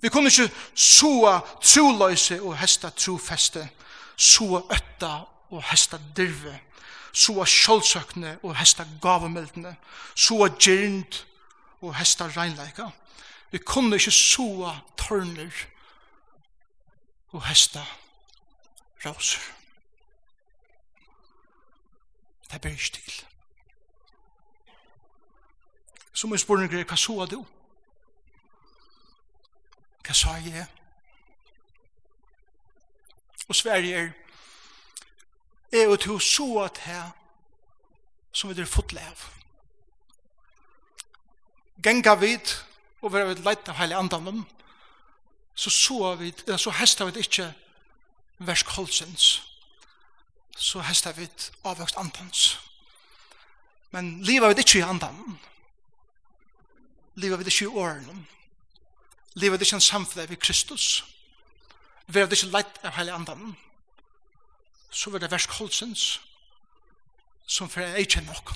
Vi 0.00 0.08
kunne 0.08 0.28
ikke 0.28 0.50
så 0.74 1.40
troløse 1.62 2.42
og 2.42 2.58
hesta 2.58 2.90
trofeste, 2.90 3.68
så 4.16 4.62
øtta 4.72 5.24
og 5.50 5.62
hesta 5.70 5.98
dirve, 6.16 6.58
så 7.12 7.44
sjølsøkne 7.44 8.38
og 8.42 8.56
hesta 8.56 8.84
gavemeldene, 9.02 9.76
så 10.14 10.48
gyrnd 10.58 11.24
og 11.80 11.94
hesta 11.94 12.28
reinleika. 12.36 12.90
Vi 13.50 13.58
kunne 13.58 13.96
ikke 13.96 14.10
soa 14.10 14.74
tørner 14.96 15.64
og 17.28 17.46
hesta 17.48 17.84
rauser. 19.04 19.40
Det 22.52 22.60
ber 22.60 22.68
ikke 22.68 22.92
til. 22.92 23.24
Så 26.12 26.26
må 26.26 26.34
jeg 26.34 26.40
spørre 26.40 26.66
noen 26.66 26.88
hva 26.88 26.96
soa 26.96 27.26
du? 27.26 27.42
Hva 30.04 30.14
sa 30.16 30.38
jeg? 30.44 30.66
Og 33.48 33.54
Sverige 33.54 33.96
er 33.96 34.10
er 35.72 35.84
jo 35.84 35.96
til 35.96 36.20
soa 36.20 36.64
at 36.64 36.78
her 36.78 37.10
som 38.32 38.50
vi 38.50 38.60
er 38.60 38.92
lev. 38.92 39.24
Genga 41.82 42.14
vid 42.14 42.67
og 43.02 43.12
vera 43.12 43.28
vi 43.28 43.42
leit 43.42 43.68
av 43.68 43.78
heilig 43.78 43.96
andanum 43.96 44.46
så 45.58 45.70
så 45.70 46.14
vi, 46.14 46.32
eller 46.46 46.56
så 46.56 46.70
hesta 46.70 47.04
vi 47.04 47.18
ikkje 47.18 47.48
versk 48.38 48.68
holdsens, 48.76 49.42
så 50.56 50.80
hesta 50.86 51.10
vi 51.12 51.26
avvøkst 51.66 51.98
andans. 51.98 52.58
Men 53.90 54.20
liva 54.22 54.52
vi 54.52 54.62
ikkje 54.62 54.78
i 54.78 54.86
andan. 54.86 55.38
Liva 57.18 57.36
vi 57.36 57.50
ikkje 57.50 57.66
i 57.66 57.74
åren, 57.74 58.26
liva 59.34 59.56
vi 59.56 59.66
ikkje 59.66 59.80
en 59.80 59.86
samfunn 59.88 60.30
vi 60.30 60.38
Kristus, 60.38 61.04
vera 62.06 62.30
vi 62.30 62.38
ikkje 62.38 62.52
leit 62.54 62.78
av 62.84 62.94
heilig 62.94 63.18
andan. 63.18 63.56
Så 64.90 65.10
vera 65.10 65.26
versk 65.26 65.58
holdsens, 65.58 66.20
som 67.46 67.68
fer 67.68 67.96
eikjen 67.96 68.24
nok 68.28 68.54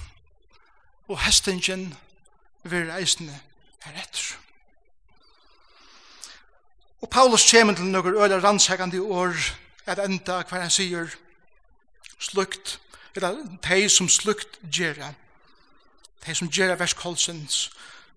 Og 1.08 1.18
hestingen 1.18 1.94
vera 2.62 3.00
eisne 3.00 3.40
er 3.86 3.98
etter. 4.02 4.36
Og 7.02 7.10
Paulus 7.10 7.50
kommer 7.50 7.74
til 7.74 7.84
noen 7.90 8.14
øyne 8.14 8.42
rannsakende 8.42 9.00
år 9.02 9.34
at 9.86 9.98
enda 9.98 10.42
hva 10.46 10.60
han 10.62 10.70
sier 10.70 11.10
slukt, 12.18 12.78
eller 13.14 13.42
de 13.66 13.88
som 13.90 14.08
slukt 14.08 14.60
gjerra, 14.62 15.12
de 16.26 16.34
som 16.34 16.48
gjerra 16.48 16.78
vers 16.78 16.94
kolsens, 16.94 17.70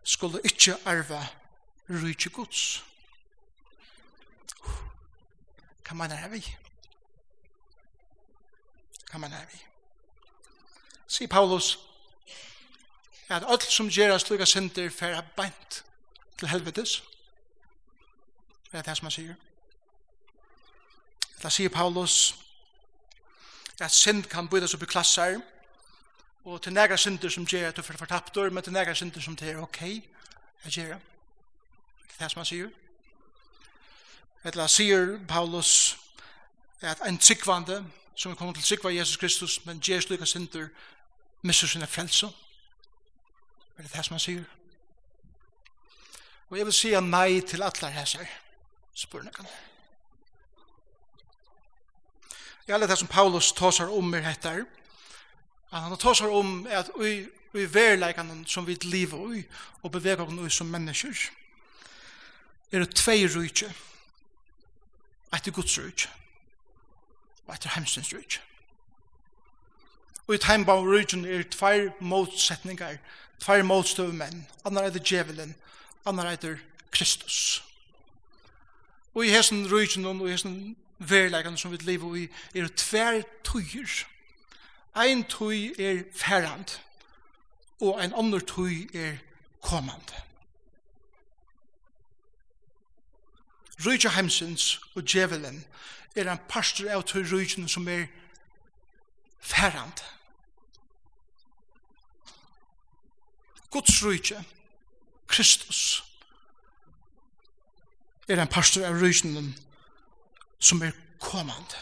skulle 0.04 0.41
ikke 0.43 0.78
arve 0.86 1.21
rydde 1.89 2.30
gods. 2.30 2.84
Hva 5.86 5.97
mener 5.97 6.30
vi? 6.30 6.41
Hva 9.10 9.19
mener 9.21 9.45
vi? 9.51 9.60
Sier 11.08 11.30
Paulus, 11.30 11.75
at 13.29 13.43
alt 13.47 13.63
som 13.63 13.89
gjør 13.89 14.07
gerast 14.07 14.29
lukka 14.29 14.45
synder 14.45 14.89
fer 14.89 15.21
beint 15.38 15.83
til 16.38 16.47
helvetes. 16.47 17.03
Det 18.71 18.79
er 18.79 18.81
det 18.81 18.97
som 18.97 19.05
han 19.05 19.11
sier. 19.11 19.35
Da 21.43 21.49
sier 21.49 21.69
Paulus 21.69 22.35
at 23.79 23.91
synd 23.91 24.23
kan 24.23 24.47
bydas 24.47 24.73
upp 24.73 24.83
i 24.83 24.85
klasser 24.85 25.39
og 26.45 26.61
til 26.61 26.73
nægra 26.73 26.97
synder 26.97 27.29
som 27.29 27.45
gjør 27.45 27.67
at 27.67 27.77
du 27.77 27.81
får 27.81 27.97
fortapt 27.97 28.35
men 28.35 28.63
til 28.63 28.73
nægra 28.73 28.93
synder 28.93 29.21
som 29.21 29.35
det 29.35 29.49
er 29.49 29.61
ok 29.61 29.81
at 30.63 30.71
gjør 30.71 30.93
Det 30.93 31.01
Det 32.07 32.21
er 32.21 32.23
det 32.23 32.31
som 32.31 32.39
han 32.39 32.45
sier. 32.45 32.69
Eller 34.43 34.67
sier 34.67 35.19
Paulus 35.27 35.97
at 36.81 37.01
en 37.07 37.17
tryggvande 37.17 37.85
som 38.15 38.32
er 38.32 38.36
kommet 38.36 38.55
til 38.55 38.63
tryggva 38.63 38.89
Jesus 38.89 39.17
Kristus, 39.17 39.65
men 39.65 39.80
ger 39.80 39.99
slukka 39.99 40.26
synder, 40.26 40.67
misser 41.41 41.67
sinna 41.67 41.86
frelse. 41.86 42.30
Er 43.78 43.84
det 43.84 43.93
det 43.93 44.05
som 44.05 44.13
han 44.13 44.19
sier? 44.19 44.43
Og 46.49 46.57
jeg 46.57 46.65
vil 46.65 46.73
si 46.73 46.91
nei 47.01 47.41
til 47.41 47.63
alle 47.65 47.91
hesser 47.91 48.28
spørningene. 48.95 49.49
Jeg 52.67 52.82
er 52.82 52.88
det 52.88 52.97
som 52.97 53.07
Paulus 53.07 53.51
tåsar 53.51 53.89
om 53.91 54.13
i 54.13 54.21
dette 54.21 54.65
Han 55.71 55.97
tåsar 55.97 56.28
om 56.28 56.67
at 56.67 56.89
vi, 56.99 57.28
vi 57.53 57.73
verleikene 57.73 58.45
som 58.47 58.67
vi 58.67 58.78
lever 58.82 59.34
i 59.34 59.43
og 59.84 59.91
beveger 59.91 60.45
oss 60.45 60.53
som 60.53 60.67
mennesker 60.67 61.32
er 62.71 62.80
det 62.80 62.95
tvei 62.95 63.28
rujtje. 63.28 63.69
Etter 65.34 65.51
Guds 65.51 65.80
rujtje 65.80 66.09
og 67.45 67.53
etter 67.53 67.69
hemsens 67.69 68.13
rujtje. 68.13 68.41
Og 70.28 70.36
i 70.36 70.39
heimbaum 70.47 70.88
rujtjen 70.88 71.26
er 71.26 71.43
tvei 71.43 71.89
motsetningar 71.99 72.97
Fær 73.43 73.63
motstøv 73.63 74.13
menn. 74.13 74.45
Annar 74.65 74.88
eitir 74.88 75.03
djevelen. 75.03 75.55
Annar 76.05 76.31
eitir 76.31 76.57
Kristus. 76.91 77.63
Og 79.15 79.25
i 79.25 79.31
hessen 79.31 79.67
rujtjen 79.71 80.05
og 80.05 80.27
i 80.27 80.33
hessen 80.33 80.75
verleikene 80.99 81.57
som 81.57 81.71
vi 81.71 81.77
lever 81.83 82.15
i 82.15 82.25
er 82.55 82.67
tver 82.67 83.21
tøyer. 83.43 84.05
Ein 84.95 85.23
tøy 85.27 85.73
er 85.79 86.03
færand, 86.15 86.79
Og 87.81 87.99
ein 87.99 88.13
annar 88.15 88.39
tøy 88.39 88.88
er 88.93 89.17
kommande. 89.61 90.15
Rujtja 93.86 94.09
heimsins 94.09 94.79
og 94.95 95.03
djevelen 95.03 95.65
er 96.15 96.31
en 96.31 96.39
pastor 96.47 96.88
av 96.89 97.03
tøy 97.03 97.25
rujtjen 97.27 97.67
som 97.67 97.88
er 97.91 98.07
ferrand. 99.39 99.99
Guds 103.76 104.03
rujtje, 104.03 104.43
Kristus, 105.28 106.03
er 108.28 108.39
en 108.39 108.47
pastor 108.47 108.86
av 108.88 108.95
rujtjen 108.95 109.49
som 110.63 110.80
er 110.80 110.93
kommande. 111.19 111.82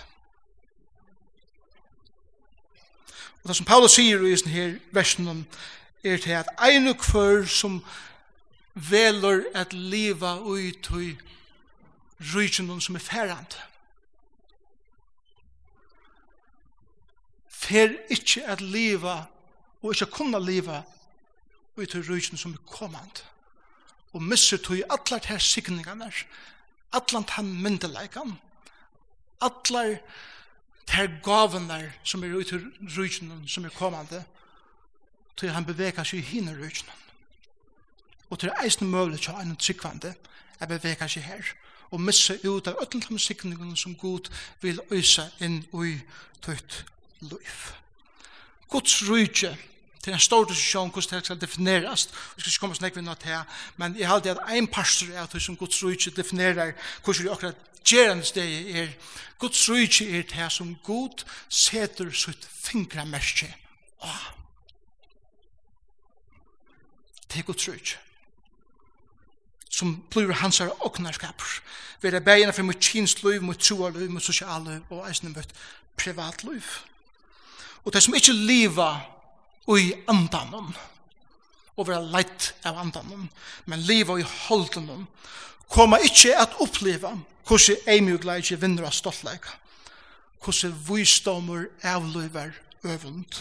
Og 3.44 3.52
det 3.52 3.58
som 3.60 3.68
Paulus 3.70 3.94
sier 3.94 4.24
i 4.26 4.32
denne 4.34 4.54
her 4.56 4.74
versen 4.96 5.44
er 6.02 6.18
til 6.18 6.34
at 6.40 6.50
ein 6.66 6.90
og 6.90 6.98
kvør 7.04 7.46
som 7.46 7.84
velur 8.74 9.44
at 9.54 9.76
liva 9.78 10.40
ut 10.42 10.90
i 10.98 11.12
rujtjen 12.34 12.74
som 12.82 12.98
er 12.98 13.06
ferrande. 13.06 13.62
Fer 17.54 17.94
ikkje 18.10 18.48
at 18.50 18.66
liva 18.66 19.20
og 19.84 19.94
ikkje 19.94 20.10
kunna 20.18 20.42
liva 20.42 20.82
ut 21.78 21.84
i 21.84 21.92
til 21.92 22.06
røysen 22.10 22.38
som 22.38 22.54
er 22.54 22.66
kommand. 22.68 23.24
Og 24.14 24.22
misser 24.22 24.58
tog 24.58 24.78
i 24.78 24.84
atler 24.90 25.20
til 25.20 25.40
signingene, 25.42 26.12
atler 26.94 27.24
til 27.36 27.44
myndeleikene 27.44 28.38
atler 29.44 29.98
til 30.88 31.10
gavene 31.24 31.94
som 32.04 32.24
er 32.24 32.40
i 32.40 32.44
til 32.44 32.66
røysen 32.98 33.48
som 33.48 33.66
er 33.66 33.70
kommande, 33.70 34.24
til 35.38 35.50
han 35.50 35.66
beveger 35.66 36.04
seg 36.04 36.20
i 36.20 36.30
henne 36.36 36.56
røysen. 36.60 36.90
Og 38.30 38.40
til 38.40 38.52
eisen 38.64 38.92
mulig 38.92 39.22
til 39.22 39.34
en 39.42 39.56
tryggvande, 39.56 40.14
er 40.60 40.70
beveger 40.70 41.08
seg 41.08 41.24
her, 41.24 41.54
og 41.92 42.02
missa 42.02 42.36
ut 42.44 42.68
av 42.68 42.80
öllum 42.82 43.02
tæm 43.02 43.18
sikningene 43.20 43.78
som 43.78 43.96
Gud 43.96 44.30
vil 44.62 44.80
øysa 44.92 45.28
inn 45.40 45.64
i 45.74 46.00
tøyt 46.42 46.86
løyf. 47.22 47.74
Guds 48.70 49.04
rujtje 49.10 49.58
Det 50.04 50.12
er 50.12 50.14
en 50.14 50.20
stor 50.20 50.44
diskusjon 50.44 50.90
hvordan 50.92 51.20
det 51.20 51.26
skal 51.26 51.42
defineres. 51.42 52.10
Vi 52.36 52.42
skal 52.42 52.52
ikke 52.52 52.60
komme 52.60 52.76
snakk 52.76 52.96
ved 52.96 53.06
noe 53.06 53.16
til, 53.16 53.40
men 53.78 53.96
jeg 54.00 54.10
halte 54.10 54.34
at 54.36 54.58
en 54.58 54.68
pastor 54.68 55.14
er 55.14 55.24
at 55.24 55.42
som 55.42 55.58
Guds 55.58 55.84
rujtje 55.84 56.12
definerer 56.12 56.74
hvordan 57.04 57.24
vi 57.24 57.32
akkurat 57.32 57.56
gjerende 57.88 58.26
steg 58.28 58.76
er. 58.76 58.94
Guds 59.40 59.70
rujtje 59.70 60.10
er 60.20 60.28
det 60.28 60.52
som 60.52 60.76
Gud 60.84 61.24
seter 61.50 62.12
sitt 62.12 62.48
fingramerskje. 62.52 63.54
Åh! 64.04 64.26
Det 67.32 67.40
er 67.40 67.48
Guds 67.48 67.70
rujtje 67.70 68.04
som 69.74 69.96
blir 70.10 70.32
hans 70.38 70.60
her 70.62 70.70
åknarskaper. 70.86 71.62
Vi 72.02 72.08
er 72.08 72.20
beina 72.22 72.52
for 72.52 72.64
mot 72.68 72.80
kins 72.80 73.16
liv, 73.24 73.42
mot 73.42 73.58
troa 73.58 73.90
liv, 73.90 74.10
mot 74.12 74.24
sosial 74.24 74.62
liv, 74.68 74.84
og 74.90 75.08
eisne 75.10 75.32
mot 75.34 75.56
privat 75.98 76.44
liv. 76.44 76.68
Og 77.84 77.94
det 77.94 78.04
som 78.04 78.14
ikke 78.14 78.36
liva 78.38 78.92
i 79.68 79.94
andanum 80.12 80.74
og 81.74 81.88
vera 81.88 82.02
leit 82.04 82.52
av 82.68 82.78
andanum 82.82 83.30
men 83.66 83.86
liva 83.88 84.18
i 84.20 84.26
holdenon 84.28 85.06
koma 85.72 86.00
ikkje 86.04 86.36
at 86.38 86.58
oppleva 86.64 87.16
hvordan 87.48 87.88
eimugleikje 87.96 88.60
vinner 88.62 88.88
av 88.88 88.96
stoltleik 88.96 89.48
hvordan 90.44 90.76
vysdommer 90.88 91.70
avløyver 91.94 92.54
øvund 92.84 93.40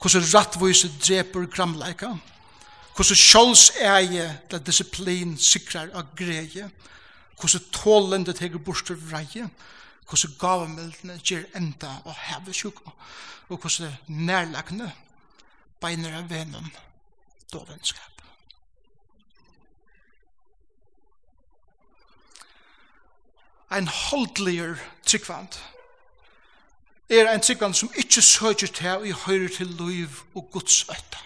hvordan 0.00 0.26
rattvise 0.32 0.90
dreper 0.98 1.46
gramleika 1.52 2.14
hvordan 2.96 3.20
sjåls 3.20 3.68
eie 3.82 4.26
til 4.50 4.66
disiplin 4.66 5.36
sikrar 5.38 5.92
av 5.94 6.10
greie 6.16 6.70
hvordan 7.40 7.70
tålende 7.76 8.32
teger 8.32 8.62
bostur 8.64 8.96
vreie 8.96 9.48
hvordan 10.08 10.36
gavemeldene 10.40 11.20
gjør 11.22 11.46
enda 11.56 11.98
og 12.04 12.16
heve 12.26 12.56
sjuk 12.56 12.80
og 12.84 13.58
hvordan 13.60 13.96
nærlagene 14.08 14.92
beinere 15.84 16.24
venom 16.30 16.70
dovenskap. 17.52 18.22
Ein 23.70 23.88
holdliger 23.88 24.76
tryggvand 25.04 25.58
er 27.08 27.28
ein 27.30 27.42
tryggvand 27.42 27.74
som 27.76 27.92
ikkje 28.00 28.22
søker 28.22 28.66
til 28.66 28.86
og 28.86 29.26
høyrer 29.26 29.48
til 29.56 29.66
liv 29.66 30.08
og 30.34 30.50
Guds 30.50 30.84
øtta. 30.88 31.20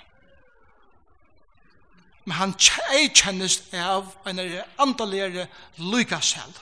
Men 2.24 2.36
han 2.36 2.54
ei 2.92 3.08
kjennes 3.14 3.60
av 3.72 4.10
en 4.26 4.40
andalegere 4.78 5.46
lykasel. 5.78 6.56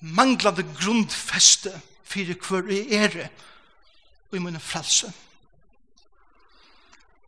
Manglande 0.00 0.64
grundfeste 0.80 1.74
fyrir 2.04 2.38
hver 2.48 2.70
i 2.72 2.80
ere 2.96 3.28
og 4.30 4.38
i 4.38 4.42
munne 4.42 4.60
frelse. 4.60 5.12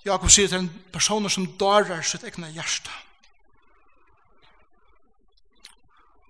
Jakob 0.04 0.30
sier 0.30 0.48
til 0.50 0.64
en 0.64 0.70
person 0.92 1.30
som 1.30 1.46
darar 1.60 2.02
sitt 2.02 2.24
egna 2.26 2.50
hjärsta. 2.50 2.90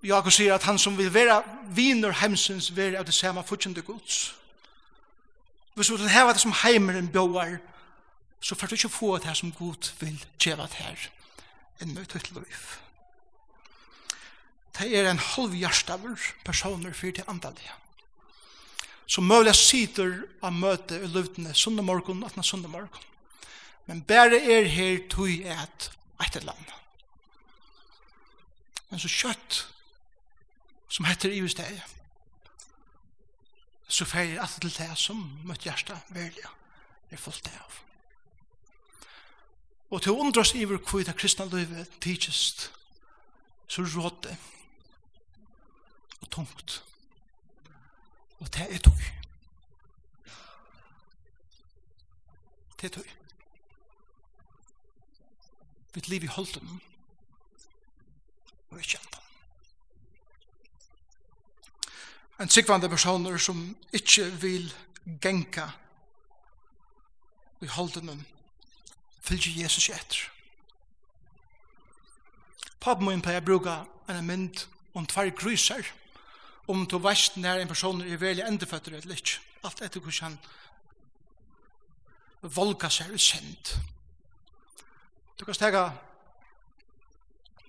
Jakob 0.02 0.34
sier 0.34 0.54
at 0.54 0.66
han 0.66 0.78
som 0.78 0.98
vil 0.98 1.12
være 1.14 1.40
viner 1.72 2.12
hemsens 2.20 2.72
være 2.76 2.98
av 2.98 3.06
det 3.06 3.14
samme 3.14 3.44
fortjende 3.46 3.84
gods. 3.86 4.34
Hvis 5.74 5.88
du 5.88 5.96
vil 5.96 6.10
heva 6.10 6.34
det 6.34 6.42
som 6.42 6.52
heimeren 6.64 7.08
bjøver, 7.08 7.60
så 8.40 8.54
får 8.54 8.66
du 8.66 8.74
ikke 8.74 8.88
få 8.88 9.18
det 9.22 9.36
som 9.36 9.52
god 9.52 9.92
vil 10.00 10.18
gjøre 10.42 10.66
det 10.66 10.80
her 10.82 11.10
enn 11.82 11.94
med 11.94 12.10
tøtt 12.10 12.30
liv. 12.34 12.64
Det 14.78 14.88
er 14.90 15.08
en 15.10 15.18
halv 15.18 15.52
halvhjertaver 15.52 16.18
personer 16.44 16.92
for 16.92 17.14
det 17.14 17.24
andalige. 17.28 17.72
Som 19.06 19.24
mulig 19.28 19.54
sitter 19.54 20.22
av 20.42 20.52
møte 20.52 21.00
i 21.02 21.08
løvdene 21.10 21.54
sundag 21.54 21.84
morgen, 21.84 22.22
18. 22.24 22.42
sundag 22.42 22.70
morgen 22.70 23.11
men 23.86 24.02
bare 24.02 24.38
er 24.38 24.68
her 24.68 25.08
tog 25.10 25.28
et 25.28 25.90
et 26.22 26.36
eller. 26.36 26.78
Men 28.90 29.00
så 29.00 29.08
kjøtt 29.08 29.58
som 30.92 31.08
heter 31.08 31.32
i 31.32 31.40
steg, 31.48 31.80
så 33.88 34.04
fer 34.04 34.38
alt 34.40 34.60
til 34.60 34.70
det 34.76 34.90
som 35.00 35.18
møtt 35.44 35.64
hjertet 35.66 36.12
velja 36.14 36.52
er 37.10 37.20
fullt 37.20 37.48
av. 37.48 37.80
Og 39.90 40.00
til 40.02 40.14
å 40.14 40.22
undras 40.24 40.54
iver 40.54 40.78
hvor 40.78 41.02
det 41.04 41.16
kristne 41.16 41.48
livet 41.50 41.98
tidsest, 42.00 42.70
så 43.68 43.82
rådde 43.82 44.36
og 46.20 46.30
tungt 46.30 46.82
og 48.42 48.54
det 48.54 48.74
er 48.74 48.78
tog. 48.78 49.02
Det 52.80 52.84
er 52.84 52.88
tog 52.88 53.21
vitt 55.92 56.08
liv 56.08 56.24
i 56.24 56.32
holden 56.32 56.80
og 58.70 58.80
ikke 58.80 58.98
andan. 58.98 59.20
En 62.40 62.50
sikvande 62.50 62.88
personer 62.88 63.38
som 63.38 63.76
ikke 63.92 64.30
vil 64.42 64.72
genka 65.22 65.68
i 67.62 67.66
holden 67.66 68.26
fylgje 69.22 69.62
Jesus 69.62 69.88
etter. 69.88 70.28
Pappen 72.80 73.06
min 73.06 73.22
pleier 73.22 73.44
bruka 73.44 73.84
en 74.10 74.26
mynd 74.26 74.64
om 74.98 75.06
tvær 75.06 75.30
gryser 75.38 75.86
om 76.70 76.86
du 76.86 76.98
veist 77.02 77.36
nær 77.36 77.60
en 77.60 77.68
person 77.68 78.02
er 78.02 78.16
veldig 78.18 78.44
endeføtter 78.46 78.92
eller 78.98 79.16
ikke. 79.16 79.38
Alt 79.62 79.82
etter 79.82 80.00
hvordan 80.02 80.22
han 80.24 80.38
volka 82.56 82.88
seg 82.90 83.14
i 83.14 83.18
sendt. 83.22 83.76
Du 85.38 85.44
kan 85.44 85.54
stega 85.54 85.90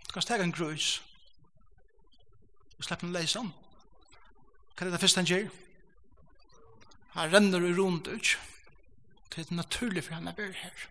du 0.07 0.13
kan 0.13 0.21
stega 0.21 0.43
en 0.43 0.53
grus 0.53 1.01
og 2.77 2.83
slepp 2.85 3.01
den 3.01 3.13
leisan. 3.15 3.53
Hva 4.75 4.85
er 4.85 4.91
det 4.91 4.99
første 5.01 5.21
han 5.21 5.29
gjør? 5.29 5.47
Han 7.13 7.33
renner 7.33 7.65
i 7.65 7.73
rundt 7.77 8.07
ut. 8.07 8.33
Det 9.29 9.45
er 9.45 9.55
naturlig 9.55 10.03
for 10.03 10.13
han 10.13 10.27
er 10.27 10.35
bare 10.37 10.53
her. 10.53 10.87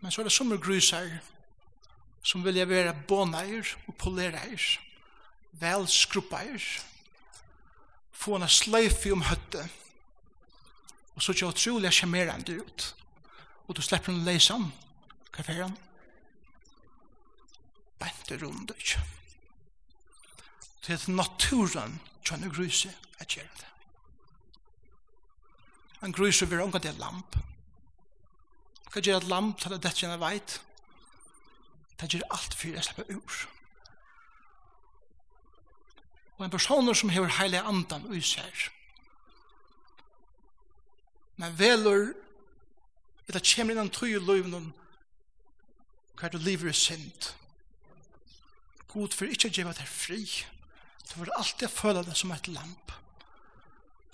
Men 0.00 0.12
så 0.12 0.20
er 0.20 0.28
det 0.28 0.32
som 0.32 0.52
er 0.52 0.56
sommergruser 0.56 1.10
som 2.22 2.44
vilja 2.44 2.66
være 2.68 2.96
båneier 3.08 3.66
og 3.86 3.94
polereier, 3.96 4.64
vel 5.58 5.86
skrupeier, 5.88 6.64
få 8.12 8.36
henne 8.36 8.50
sløyfi 8.52 9.12
om 9.14 9.24
høttet, 9.24 9.70
Og 11.18 11.22
så 11.22 11.34
kjører 11.34 11.56
utrolig 11.56 11.90
sjarmerende 11.90 12.60
ut. 12.62 12.84
Og 13.66 13.76
du 13.76 13.82
slipper 13.82 14.14
hun 14.14 14.22
leise 14.22 14.54
om 14.54 14.68
kaféen. 15.34 15.74
Bente 17.98 18.38
rundt 18.38 18.70
ikke. 18.76 19.02
Det 20.86 20.94
er 20.94 21.10
naturen 21.10 21.98
som 22.22 22.44
er 22.44 22.54
gruset 22.54 22.94
at 23.18 23.34
gjør 23.34 23.50
det. 23.58 23.66
Han 26.00 26.14
gruset 26.14 26.50
vil 26.50 26.62
omgå 26.62 26.78
det 26.78 26.94
lamp. 27.02 27.34
Hva 28.92 29.02
gjør 29.02 29.18
et 29.18 29.28
lamp 29.28 29.58
til 29.58 29.74
det 29.74 29.82
dette 29.82 29.98
kjenner 29.98 30.22
veit? 30.22 30.60
Det 31.98 32.12
gjør 32.14 32.30
alt 32.30 32.54
for 32.54 32.70
jeg 32.70 32.86
slipper 32.86 33.14
ur. 33.18 33.44
Og 36.38 36.44
en 36.46 36.54
person 36.54 36.94
som 36.94 37.10
hever 37.10 37.40
heilig 37.40 37.58
andan 37.66 38.06
og 38.06 38.16
iser, 38.16 38.68
men 41.38 41.58
velur 41.58 42.12
eller 43.28 43.44
kommer 43.54 43.74
innan 43.74 43.90
tøy 43.92 44.14
i 44.16 44.20
løyvnum 44.20 44.72
hver 46.18 46.32
du 46.34 46.38
lever 46.42 46.70
i 46.70 46.74
synd. 46.74 47.32
God 48.88 49.14
for 49.14 49.30
ikke 49.30 49.50
gjeva 49.52 49.74
deg 49.76 49.88
fri. 49.88 50.24
Du 51.06 51.14
får 51.14 51.34
alltid 51.38 51.70
føle 51.70 52.02
deg 52.04 52.16
som 52.16 52.32
et 52.34 52.48
lamp 52.50 52.94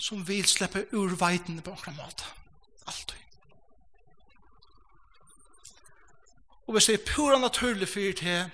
som 0.05 0.25
vil 0.29 0.45
slippe 0.45 0.85
ur 0.93 1.15
veiden 1.17 1.63
på 1.63 1.71
omkring 1.71 1.97
måte. 1.97 2.25
alltid 2.87 3.17
Og 6.67 6.73
hvis 6.73 6.87
det 6.87 6.95
er 6.95 7.15
pura 7.15 7.39
naturlig 7.39 7.89
fyrir 7.89 8.13
til 8.13 8.51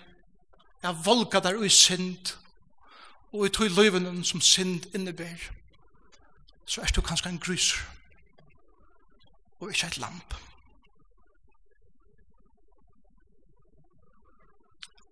jeg 0.82 1.04
volga 1.04 1.40
der 1.40 1.58
ui 1.58 1.68
synd 1.68 2.36
og 3.32 3.46
i 3.46 3.48
tøy 3.54 3.68
løyven 3.68 4.24
som 4.24 4.40
synd 4.40 4.86
innebær 4.94 5.50
så 6.66 6.80
er 6.80 6.92
du 6.94 7.00
kanskje 7.00 7.28
en 7.28 7.38
gryser 7.38 7.80
og 9.60 9.70
ikke 9.70 9.86
et 9.86 9.98
lamp. 9.98 10.34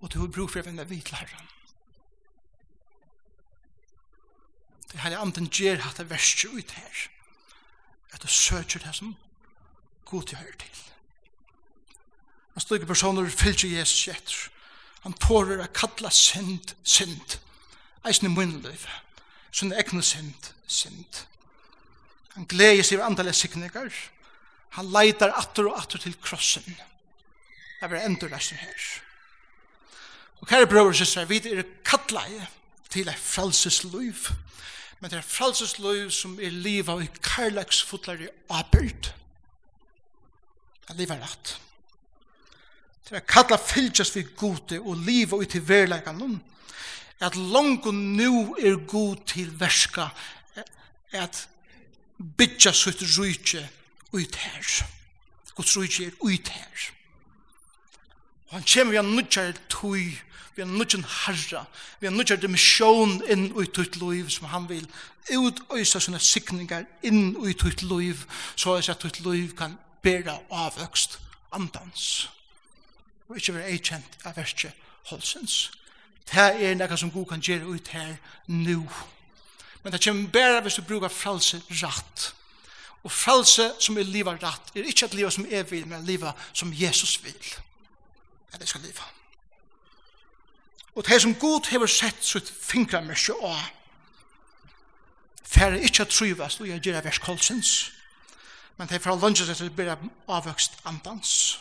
Og 0.01 0.13
du 0.13 0.21
har 0.21 0.33
brug 0.33 0.51
for 0.51 0.63
å 0.63 0.69
vende 0.69 0.87
vidt 0.89 1.13
læreren. 1.13 1.49
Det 4.93 5.01
her 5.01 5.13
er 5.13 5.21
anden 5.21 5.51
gjør 5.53 5.83
at 5.91 5.99
det 6.01 6.11
verste 6.11 6.49
ut 6.49 6.71
her. 6.71 7.09
At 8.13 8.23
du 8.23 8.29
søker 8.29 8.81
det 8.81 8.95
som 8.97 9.17
god 10.05 10.23
til 10.23 10.39
å 10.39 10.41
høre 10.41 10.61
til. 10.63 10.85
Han 12.55 12.65
stod 12.65 12.79
ikke 12.79 12.93
personer 12.95 13.29
fyllt 13.31 13.65
i 13.65 13.75
Jesus 13.77 14.09
etter. 14.09 14.39
Han 15.05 15.15
tårer 15.15 15.61
å 15.63 15.69
kalla 15.75 16.11
synd, 16.11 16.73
synd. 16.83 17.37
Eisen 18.07 18.31
i 18.31 18.33
munnen 18.33 18.59
munnløyv. 18.63 18.87
Sånn 19.53 19.75
egne 19.77 20.03
synd, 20.03 20.53
synd. 20.67 21.21
Han 22.35 22.49
gleder 22.49 22.83
seg 22.83 22.99
over 22.99 23.11
andalige 23.11 23.39
sikninger. 23.39 24.01
Han 24.77 24.91
leitar 24.93 25.33
atter 25.37 25.71
og 25.71 25.79
atter 25.81 26.03
til 26.03 26.17
krossen. 26.23 26.67
Det 27.79 27.89
er 27.89 28.05
endur 28.05 28.31
versen 28.33 28.59
her. 28.61 28.89
Og 30.41 30.49
kære 30.49 30.67
brøver 30.71 30.93
og 30.93 30.99
søstre, 30.99 31.29
vi 31.29 31.41
er 31.51 31.65
kattleie 31.85 32.47
til 32.91 33.09
et 33.09 33.19
frelsesluiv. 33.19 34.29
Men 35.01 35.11
det 35.11 35.19
er 35.19 35.27
frelsesluiv 35.27 36.11
som 36.15 36.39
er 36.43 36.55
liv 36.55 36.91
av 36.91 37.03
kærleksfotlare 37.23 38.29
abyrd. 38.51 39.11
Det 40.83 40.95
er 40.95 41.01
liv 41.01 41.11
er 41.15 41.23
rett. 41.23 41.55
Det 43.09 43.17
er 43.17 43.25
kattla 43.25 43.57
fylgjast 43.57 44.17
vi 44.19 44.27
gode 44.37 44.81
og 44.81 44.97
liv 45.07 45.33
og 45.35 45.47
til 45.49 45.65
verleikan 45.69 46.41
at 47.21 47.37
langt 47.37 47.87
og 47.87 47.95
nu 47.95 48.55
er 48.59 48.77
god 48.87 49.17
til 49.27 49.51
verska 49.61 50.09
at 51.13 51.49
bytja 52.19 52.73
sutt 52.73 53.03
rujtje 53.17 53.63
ut 54.13 54.37
her. 54.37 54.87
Guds 55.55 55.77
rujtje 55.77 56.07
er 56.07 56.17
ut 56.21 56.49
her. 56.49 56.91
Og 58.49 58.55
han 58.55 58.65
kommer 58.75 58.91
vi 58.91 58.99
an 58.99 59.05
nudjar 59.05 59.53
tui, 59.69 60.19
vi 60.57 60.63
an 60.63 60.69
nudjar 60.69 61.03
harra, 61.03 61.65
vi 62.01 62.07
an 62.07 62.17
nudjar 62.17 62.41
dimisjon 62.41 63.21
inn 63.29 63.51
ui 63.53 63.67
tutt 63.67 63.99
loiv 64.01 64.31
som 64.33 64.49
han 64.49 64.69
vil 64.69 64.87
utøysa 65.29 66.01
sine 66.01 66.21
sikningar 66.21 66.87
inn 67.05 67.37
ui 67.37 67.53
tutt 67.55 67.83
loiv, 67.83 68.25
så 68.57 68.79
at 68.79 68.99
tutt 69.03 69.21
loiv 69.21 69.53
kan 69.57 69.77
bera 70.03 70.39
avvøkst 70.51 71.19
andans. 71.53 72.29
Og 73.29 73.37
ikkje 73.37 73.55
være 73.59 73.75
eikjent 73.75 74.25
av 74.25 74.37
verset 74.37 74.73
holsens. 75.11 75.71
Det 76.29 76.41
er 76.41 76.75
nekka 76.77 76.97
som 76.97 77.11
god 77.13 77.27
kan 77.27 77.45
gjere 77.45 77.69
ut 77.69 77.89
her 77.89 78.17
nu. 78.47 78.89
Men 79.83 79.93
det 79.93 80.05
kommer 80.05 80.29
bare 80.29 80.61
hvis 80.61 80.75
du 80.75 80.83
brukar 80.83 81.09
fralse 81.09 81.61
rett. 81.69 82.35
Og 83.03 83.13
frelse 83.13 83.73
som 83.81 83.99
er 83.99 84.09
livet 84.09 84.43
rett, 84.43 84.73
er 84.75 84.89
ikke 84.89 85.07
et 85.07 85.15
liv 85.15 85.31
som 85.31 85.47
er 85.51 85.63
vil, 85.63 85.87
men 85.87 86.07
livet 86.07 86.35
som 86.53 86.73
Jesus 86.75 87.25
vil. 87.25 87.55
Er 88.53 88.59
det 88.59 88.69
skal 88.69 88.81
livet. 88.81 89.05
Og 90.95 91.07
det 91.07 91.23
som 91.23 91.35
Gud 91.35 91.71
har 91.71 91.87
sett 91.87 92.25
sitt 92.25 92.49
fingermerske 92.51 93.35
av, 93.43 93.61
færre 95.45 95.79
ikke 95.81 96.05
trivast 96.05 96.61
og 96.61 96.69
jeg 96.69 96.83
gjør 96.83 97.05
vers 97.07 97.21
kolsens, 97.23 97.93
men 98.77 98.89
det 98.89 98.99
er 98.99 99.03
fra 99.03 99.15
til 99.15 99.71
å 99.71 99.75
bli 99.75 99.89
avvøkst 100.29 100.83
andans. 100.85 101.61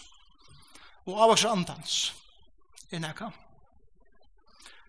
Og 1.06 1.22
avvøkst 1.22 1.46
andans 1.46 2.14
er 2.92 3.00
nekka, 3.00 3.30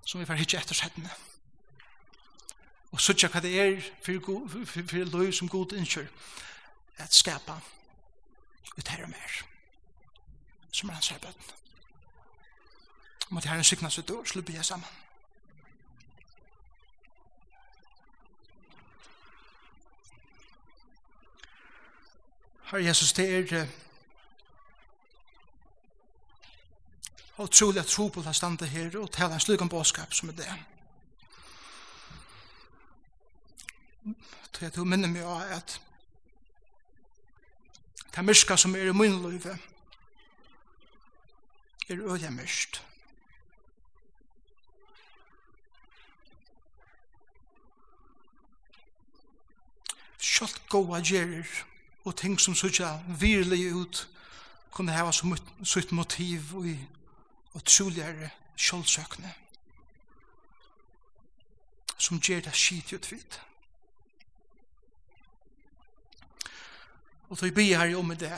som 0.05 0.21
vi 0.21 0.27
får 0.27 0.41
hitje 0.41 0.59
etter 0.59 0.75
settene 0.75 1.11
og 2.93 3.01
søtja 3.01 3.29
hva 3.29 3.41
det 3.45 3.55
er 3.61 3.81
for 4.03 5.05
løy 5.13 5.31
som 5.33 5.49
god 5.49 5.73
innkjør 5.77 6.07
at 6.99 7.15
skapa 7.15 7.61
ut 8.79 8.89
her 8.89 9.05
og 9.05 9.11
mer 9.11 9.39
som 10.73 10.89
er 10.89 10.95
hans 10.95 11.09
her 11.09 11.19
bøtten 11.19 11.59
at 13.37 13.45
herren 13.45 13.65
sykna 13.65 13.91
sitt 13.91 14.11
år, 14.11 14.25
slipper 14.25 14.53
jeg 14.53 14.65
sammen. 14.65 14.89
Herre 22.71 22.85
Jesus, 22.85 23.13
det 23.13 23.29
er 23.35 23.63
uh, 23.63 23.69
utrolig 27.45 27.81
at 27.81 27.87
tro 27.87 28.09
på 28.09 28.23
det 28.23 28.69
her 28.69 28.99
og 28.99 29.13
tale 29.13 29.35
en 29.35 29.41
slik 29.41 29.61
om 29.61 29.69
bådskap 29.69 30.15
som 30.15 30.29
er 30.29 30.33
det. 30.33 30.78
tror 34.53 34.65
jeg 34.65 34.75
du 34.77 34.85
minner 34.85 35.09
meg 35.09 35.23
av 35.27 35.53
at 35.59 35.81
det 38.15 38.25
myrska 38.25 38.57
som 38.57 38.75
er 38.75 38.91
i 38.91 38.93
min 38.97 39.21
liv 39.23 39.47
er 41.89 42.03
øye 42.13 42.31
myrst. 42.31 42.83
Sjalt 50.19 50.63
goa 50.69 51.01
gjerir 51.01 51.47
og 52.05 52.17
ting 52.17 52.41
som 52.41 52.55
sutja 52.55 52.99
virlig 53.21 53.73
ut 53.75 54.09
kunne 54.73 54.93
hava 54.93 55.13
som 55.13 55.37
sutt 55.65 55.93
motiv 55.93 56.55
og, 56.57 56.67
og 57.53 57.65
troligere 57.65 58.31
sjoldsøkne 58.57 59.35
som 61.99 62.21
gjer 62.23 62.41
det 62.41 62.55
skit 62.55 62.93
ut 62.93 63.13
vidt. 63.13 63.41
Og 67.29 67.39
tog 67.39 67.55
bi 67.55 67.73
her 67.73 67.97
om 67.99 68.15
det 68.17 68.33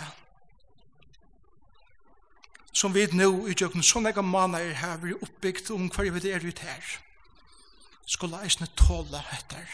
som 2.73 2.95
vi 2.95 3.07
nå 3.13 3.49
i 3.51 3.55
døgnet, 3.59 3.85
sånn 3.85 4.07
ega 4.09 4.23
maner 4.23 4.73
her 4.79 5.01
vi 5.03 5.15
oppbygd 5.17 5.73
om 5.75 5.89
hva 5.91 6.07
vi 6.07 6.31
er 6.31 6.45
ut 6.47 6.63
her 6.65 6.91
skulle 8.11 8.41
eisne 8.43 8.69
tåle 8.79 9.21
etter 9.37 9.67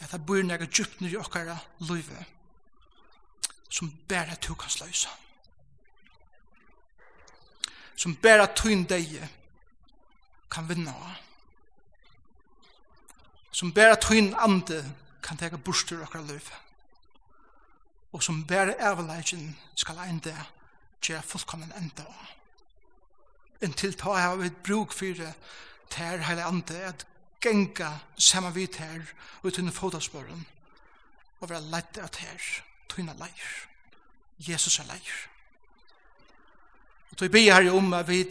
at 0.00 0.12
det 0.14 0.22
bor 0.26 0.40
nega 0.42 0.66
djupt 0.66 1.02
nere 1.02 1.18
i 1.18 1.20
okkara 1.20 1.56
løyve 1.88 2.22
som 3.70 3.90
bæra 4.08 4.38
to 4.40 4.56
kan 4.58 4.72
sløysa 4.72 5.12
som 8.00 8.16
bæra 8.22 8.48
tøyn 8.56 8.86
deie 8.88 9.28
kan 10.50 10.66
vinna 10.70 10.94
som 13.52 13.74
bæra 13.74 13.98
tøyn 14.00 14.32
ande 14.46 14.80
kan 15.22 15.38
tega 15.38 15.58
bursdur 15.58 16.06
okkara 16.06 16.26
løyve 16.30 16.64
og 18.12 18.22
som 18.22 18.44
bare 18.46 18.74
avleggen 18.82 19.56
skal 19.78 20.00
enda 20.08 20.34
gjøre 21.02 21.22
fullkommen 21.22 21.72
enda. 21.78 22.06
En 23.62 23.72
tiltag 23.72 24.18
har 24.18 24.36
vi 24.36 24.50
bruk 24.50 24.92
for 24.92 25.14
det 25.14 25.34
her 25.96 26.22
hele 26.28 26.44
andre 26.44 26.82
at 26.92 27.06
genga 27.40 27.90
saman 28.18 28.54
vidt 28.54 28.76
her 28.76 29.02
uten 29.42 29.72
fotasporen 29.72 30.46
og 31.40 31.50
være 31.50 31.70
lett 31.72 31.98
at 31.98 32.16
her 32.16 32.46
tøyna 32.88 33.12
leir. 33.18 33.50
Jesus 34.38 34.78
er 34.78 34.88
leir. 34.88 35.26
Og 37.10 37.20
vi 37.20 37.28
bi 37.28 37.44
her 37.50 37.72
om 37.72 37.92
at 37.94 38.08
vi 38.08 38.24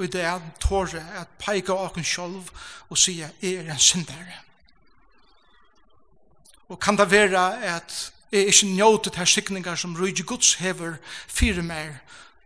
og 0.00 0.08
det 0.08 0.22
er 0.24 0.40
tåre 0.60 1.02
at 1.20 1.28
peika 1.38 1.74
åken 1.76 2.04
sjolv 2.04 2.48
og 2.88 2.98
sige 2.98 3.26
er 3.42 3.66
en 3.68 3.78
syndare. 3.78 4.38
Og 6.68 6.80
kan 6.80 6.96
det 6.96 7.10
være 7.10 7.64
at 7.64 8.12
Jeg 8.32 8.40
er 8.40 8.46
ikke 8.46 8.66
njótet 8.66 9.16
her 9.16 9.24
sikningar 9.24 9.74
som 9.74 9.96
rujtje 9.96 10.24
Guds 10.24 10.54
hever 10.54 10.96
fyrir 11.28 11.62
mer 11.62 11.94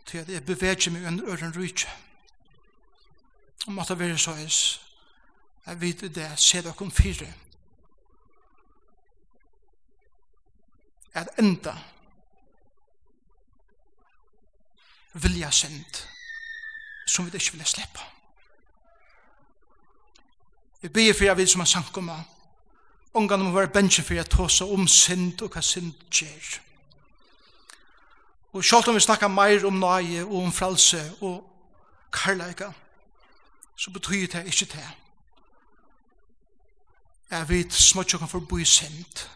til 0.07 0.19
at 0.19 0.29
jeg 0.29 0.47
beveger 0.47 0.91
meg 0.91 1.07
under 1.07 1.29
øren 1.29 1.57
rujtje. 1.57 1.91
Og 3.67 3.73
måtte 3.73 3.99
være 3.99 4.19
så 4.19 4.35
eis 4.37 4.81
jeg 5.67 5.81
vet 5.81 6.01
det 6.01 6.29
se 6.37 6.63
dere 6.63 6.75
om 6.81 6.91
fire 6.91 7.33
at 11.15 11.29
enda 11.39 11.73
vilja 15.13 15.51
sendt 15.51 16.09
som 17.07 17.27
vi 17.27 17.31
ikke 17.39 17.53
vil 17.53 17.67
slippe. 17.67 18.01
Vi 20.81 20.89
ber 20.89 21.13
for 21.13 21.25
jeg 21.25 21.37
vil 21.37 21.49
som 21.49 21.61
en 21.61 21.67
sankumma 21.67 22.23
Ongan 23.15 23.41
må 23.41 23.51
være 23.51 23.69
bensje 23.69 24.03
for 24.03 24.15
jeg 24.15 24.27
tåse 24.31 24.65
om 24.65 24.87
synd 24.89 25.43
og 25.43 25.53
hva 25.55 25.61
synd 25.63 25.93
gjør. 26.11 26.61
Og 28.53 28.65
selv 28.65 28.89
om 28.89 28.95
vi 28.95 29.01
snakker 29.01 29.29
mer 29.29 29.67
om 29.67 29.79
nøye 29.79 30.25
og 30.25 30.43
om 30.43 30.53
frelse 30.53 31.13
og 31.21 31.51
karlæga, 32.13 32.71
så 33.77 33.91
betyr 33.91 34.27
det 34.27 34.47
ikke 34.47 34.65
det. 34.75 34.89
Jeg 37.31 37.49
vet 37.49 37.73
smått 37.73 38.13
jo 38.13 38.19
kan 38.19 38.29
forbo 38.29 38.59
i 38.59 38.65
synd 38.65 39.27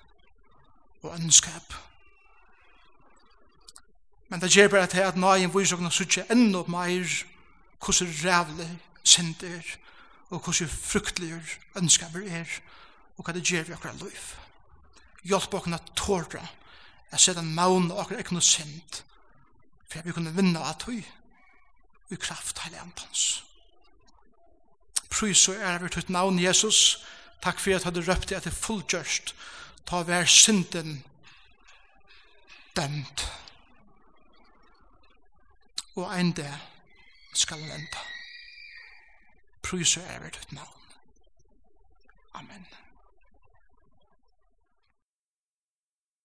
og 1.02 1.14
ønskap. 1.14 1.74
Men 4.28 4.40
det 4.40 4.50
gjør 4.50 4.68
bare 4.68 4.86
til 4.86 5.00
at 5.00 5.16
nøyen 5.16 5.54
viser 5.54 5.86
oss 5.86 6.00
ikke 6.00 6.26
enda 6.30 6.62
mer 6.68 7.24
hvordan 7.84 8.14
rævlig 8.24 8.78
synd 9.02 9.42
er 9.42 9.76
og 10.30 10.40
hvordan 10.40 10.68
fruktlige 10.68 11.42
ønskap 11.76 12.14
er 12.14 12.60
og 13.18 13.26
hva 13.26 13.34
det 13.34 13.44
gjør 13.44 13.66
vi 13.66 13.74
akkurat 13.74 14.02
liv. 14.02 14.30
Hjelp 15.26 15.54
okken 15.58 15.74
at 15.74 15.92
tåra, 15.98 16.44
at 17.10 17.20
sette 17.20 17.42
en 17.42 17.54
maun 17.54 17.90
og 17.90 18.02
akkurat 18.02 18.22
ikke 18.22 18.36
noe 18.36 18.46
synd, 18.46 19.02
for 19.88 20.00
at 20.00 20.06
vi 20.06 20.14
kunne 20.14 20.34
vinne 20.36 20.62
av 20.62 20.78
tøy, 20.84 21.02
i 22.08 22.16
kraft 22.16 22.62
heilig 22.62 22.80
antans. 22.80 23.24
Prøys 25.12 25.48
og 25.50 25.60
ære 25.60 25.82
vi 25.82 25.92
tøyt 25.92 26.12
navn 26.14 26.38
Jesus, 26.40 27.02
takk 27.42 27.60
for 27.60 27.74
at 27.76 27.94
du 27.94 28.00
røpte 28.00 28.36
at 28.36 28.44
det 28.46 28.52
til 28.52 28.60
fullgjørst, 28.62 29.34
ta 29.88 30.02
hver 30.06 30.28
synden 30.28 31.02
dømt. 32.76 33.26
Og 35.98 36.12
en 36.14 36.32
det 36.32 36.52
skal 37.34 37.60
han 37.64 37.80
enda. 37.80 38.04
Prøys 39.62 39.96
og 39.96 40.04
ære 40.04 40.24
vi 40.24 40.36
tøyt 40.36 40.52
navn. 40.52 40.92
Amen. 42.34 42.68